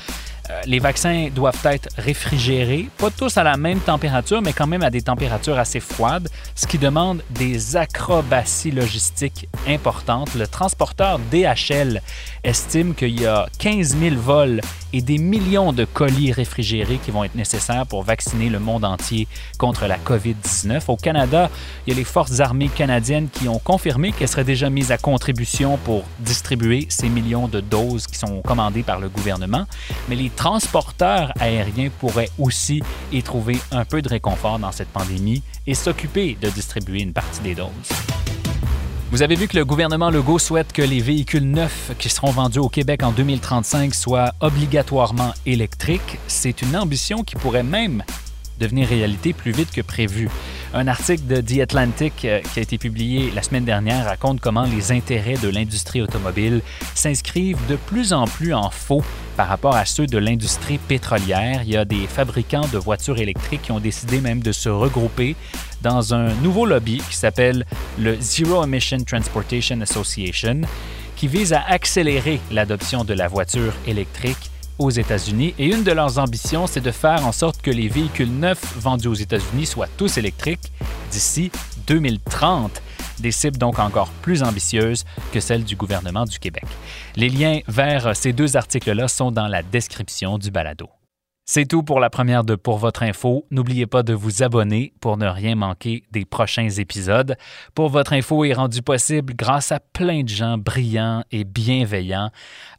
Euh, 0.50 0.60
les 0.66 0.78
vaccins 0.78 1.28
doivent 1.34 1.60
être 1.64 1.88
réfrigérés, 1.98 2.88
pas 2.96 3.10
tous 3.10 3.36
à 3.36 3.42
la 3.42 3.56
même 3.56 3.80
température, 3.80 4.40
mais 4.42 4.52
quand 4.52 4.66
même 4.66 4.82
à 4.82 4.90
des 4.90 5.02
températures 5.02 5.58
assez 5.58 5.80
froides, 5.80 6.28
ce 6.54 6.66
qui 6.66 6.78
demande 6.78 7.22
des 7.30 7.76
acrobaties 7.76 8.70
logistiques 8.70 9.48
importantes. 9.66 10.34
Le 10.34 10.46
transporteur 10.46 11.18
DHL 11.30 12.00
estime 12.44 12.94
qu'il 12.94 13.20
y 13.20 13.26
a 13.26 13.46
15 13.58 13.96
000 13.98 14.16
vols 14.16 14.60
et 14.92 15.02
des 15.02 15.18
millions 15.18 15.72
de 15.72 15.84
colis 15.84 16.32
réfrigérés 16.32 16.98
qui 17.04 17.10
vont 17.10 17.24
être 17.24 17.34
nécessaires 17.34 17.86
pour 17.86 18.02
vacciner 18.02 18.48
le 18.48 18.58
monde 18.58 18.84
entier 18.84 19.28
contre 19.58 19.86
la 19.86 19.98
COVID-19. 19.98 20.82
Au 20.88 20.96
Canada, 20.96 21.50
il 21.86 21.92
y 21.92 21.96
a 21.96 21.98
les 21.98 22.04
forces 22.04 22.40
armées 22.40 22.68
canadiennes 22.68 23.28
qui 23.28 23.48
ont 23.48 23.58
confirmé 23.58 24.12
qu'elles 24.12 24.28
seraient 24.28 24.44
déjà 24.44 24.70
mises 24.70 24.90
à 24.90 24.98
contribution 24.98 25.76
pour 25.84 26.04
distribuer 26.20 26.86
ces 26.88 27.08
millions 27.08 27.48
de 27.48 27.60
doses 27.60 28.06
qui 28.06 28.16
sont 28.16 28.40
commandées 28.40 28.82
par 28.82 28.98
le 28.98 29.08
gouvernement. 29.08 29.66
Mais 30.08 30.16
transporteurs 30.38 31.32
aériens 31.40 31.90
pourraient 31.98 32.30
aussi 32.38 32.80
y 33.10 33.24
trouver 33.24 33.58
un 33.72 33.84
peu 33.84 34.02
de 34.02 34.08
réconfort 34.08 34.60
dans 34.60 34.70
cette 34.70 34.86
pandémie 34.88 35.42
et 35.66 35.74
s'occuper 35.74 36.38
de 36.40 36.48
distribuer 36.48 37.00
une 37.00 37.12
partie 37.12 37.40
des 37.40 37.56
doses. 37.56 37.66
Vous 39.10 39.22
avez 39.22 39.34
vu 39.34 39.48
que 39.48 39.56
le 39.56 39.64
gouvernement 39.64 40.10
Legault 40.10 40.38
souhaite 40.38 40.72
que 40.72 40.82
les 40.82 41.00
véhicules 41.00 41.50
neufs 41.50 41.90
qui 41.98 42.08
seront 42.08 42.30
vendus 42.30 42.60
au 42.60 42.68
Québec 42.68 43.02
en 43.02 43.10
2035 43.10 43.92
soient 43.96 44.32
obligatoirement 44.38 45.34
électriques. 45.44 46.20
C'est 46.28 46.62
une 46.62 46.76
ambition 46.76 47.24
qui 47.24 47.34
pourrait 47.34 47.64
même 47.64 48.04
devenir 48.60 48.86
réalité 48.86 49.32
plus 49.32 49.50
vite 49.50 49.72
que 49.72 49.80
prévu. 49.80 50.28
Un 50.74 50.86
article 50.86 51.26
de 51.26 51.40
The 51.40 51.60
Atlantic 51.60 52.24
euh, 52.24 52.40
qui 52.40 52.58
a 52.58 52.62
été 52.62 52.76
publié 52.76 53.30
la 53.34 53.42
semaine 53.42 53.64
dernière 53.64 54.04
raconte 54.04 54.40
comment 54.40 54.64
les 54.64 54.92
intérêts 54.92 55.38
de 55.38 55.48
l'industrie 55.48 56.02
automobile 56.02 56.60
s'inscrivent 56.94 57.64
de 57.68 57.76
plus 57.76 58.12
en 58.12 58.26
plus 58.26 58.52
en 58.52 58.68
faux 58.68 59.02
par 59.36 59.48
rapport 59.48 59.74
à 59.74 59.86
ceux 59.86 60.06
de 60.06 60.18
l'industrie 60.18 60.76
pétrolière. 60.76 61.62
Il 61.64 61.70
y 61.70 61.76
a 61.76 61.86
des 61.86 62.06
fabricants 62.06 62.68
de 62.70 62.76
voitures 62.76 63.18
électriques 63.18 63.62
qui 63.62 63.72
ont 63.72 63.80
décidé 63.80 64.20
même 64.20 64.42
de 64.42 64.52
se 64.52 64.68
regrouper 64.68 65.36
dans 65.80 66.12
un 66.12 66.34
nouveau 66.42 66.66
lobby 66.66 66.98
qui 67.08 67.16
s'appelle 67.16 67.64
le 67.98 68.20
Zero 68.20 68.62
Emission 68.62 68.98
Transportation 68.98 69.80
Association 69.80 70.60
qui 71.16 71.28
vise 71.28 71.52
à 71.54 71.62
accélérer 71.62 72.40
l'adoption 72.52 73.04
de 73.04 73.14
la 73.14 73.26
voiture 73.26 73.72
électrique 73.86 74.50
aux 74.78 74.90
États-Unis 74.90 75.54
et 75.58 75.66
une 75.66 75.82
de 75.82 75.92
leurs 75.92 76.18
ambitions, 76.18 76.66
c'est 76.66 76.80
de 76.80 76.90
faire 76.90 77.26
en 77.26 77.32
sorte 77.32 77.60
que 77.62 77.70
les 77.70 77.88
véhicules 77.88 78.30
neufs 78.30 78.76
vendus 78.76 79.08
aux 79.08 79.14
États-Unis 79.14 79.66
soient 79.66 79.88
tous 79.96 80.18
électriques 80.18 80.72
d'ici 81.10 81.50
2030. 81.86 82.82
Des 83.18 83.32
cibles 83.32 83.58
donc 83.58 83.78
encore 83.78 84.10
plus 84.22 84.42
ambitieuses 84.42 85.04
que 85.32 85.40
celles 85.40 85.64
du 85.64 85.74
gouvernement 85.74 86.24
du 86.24 86.38
Québec. 86.38 86.64
Les 87.16 87.28
liens 87.28 87.60
vers 87.66 88.14
ces 88.14 88.32
deux 88.32 88.56
articles-là 88.56 89.08
sont 89.08 89.32
dans 89.32 89.48
la 89.48 89.62
description 89.62 90.38
du 90.38 90.50
balado. 90.50 90.88
C'est 91.50 91.64
tout 91.64 91.82
pour 91.82 91.98
la 91.98 92.10
première 92.10 92.44
de 92.44 92.56
Pour 92.56 92.76
votre 92.76 93.02
info. 93.02 93.46
N'oubliez 93.50 93.86
pas 93.86 94.02
de 94.02 94.12
vous 94.12 94.42
abonner 94.42 94.92
pour 95.00 95.16
ne 95.16 95.26
rien 95.26 95.54
manquer 95.54 96.04
des 96.12 96.26
prochains 96.26 96.68
épisodes. 96.68 97.38
Pour 97.74 97.88
votre 97.88 98.12
info 98.12 98.44
est 98.44 98.52
rendu 98.52 98.82
possible 98.82 99.32
grâce 99.34 99.72
à 99.72 99.80
plein 99.80 100.24
de 100.24 100.28
gens 100.28 100.58
brillants 100.58 101.24
et 101.32 101.44
bienveillants. 101.44 102.30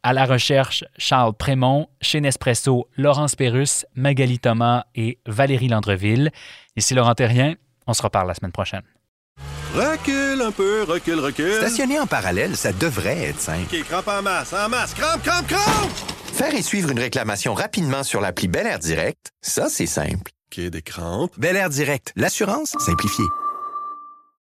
À 0.04 0.14
la 0.14 0.26
recherche, 0.26 0.84
Charles 1.00 1.34
Prémont, 1.34 1.88
chez 2.00 2.22
Nespresso, 2.22 2.88
Laurence 2.96 3.36
Pérus, 3.36 3.88
Magali 3.96 4.38
Thomas 4.38 4.84
et 4.94 5.18
Valérie 5.26 5.68
Landreville. 5.68 6.30
Ici 6.76 6.94
Laurent 6.94 7.16
Terrien, 7.16 7.56
on 7.88 7.94
se 7.94 8.04
reparle 8.04 8.28
la 8.28 8.36
semaine 8.36 8.52
prochaine. 8.52 8.84
Recule 9.74 10.44
un 10.44 10.52
peu, 10.52 10.84
recule, 10.84 11.20
recule. 11.20 11.54
Stationner 11.54 12.00
en 12.00 12.06
parallèle, 12.06 12.56
ça 12.56 12.72
devrait 12.72 13.30
être 13.30 13.40
simple. 13.40 13.64
OK, 13.74 13.84
crampe 13.86 14.08
en 14.10 14.22
masse, 14.22 14.54
en 14.54 14.70
masse, 14.70 14.94
crampe, 14.94 15.24
crampe, 15.24 15.48
crampe! 15.48 16.19
Faire 16.40 16.56
et 16.56 16.62
suivre 16.62 16.90
une 16.90 17.00
réclamation 17.00 17.54
rapidement 17.54 18.02
sur 18.02 18.22
l'appli 18.22 18.48
Bel 18.48 18.66
Air 18.66 18.80
Direct, 18.80 19.32
ça, 19.42 19.68
c'est 19.68 19.86
simple. 19.86 20.32
OK, 20.50 20.70
des 20.70 20.82
crampes. 20.82 21.38
Bel 21.38 21.58
Air 21.58 21.68
Direct, 21.68 22.14
l'assurance 22.16 22.78
simplifiée. 22.80 23.26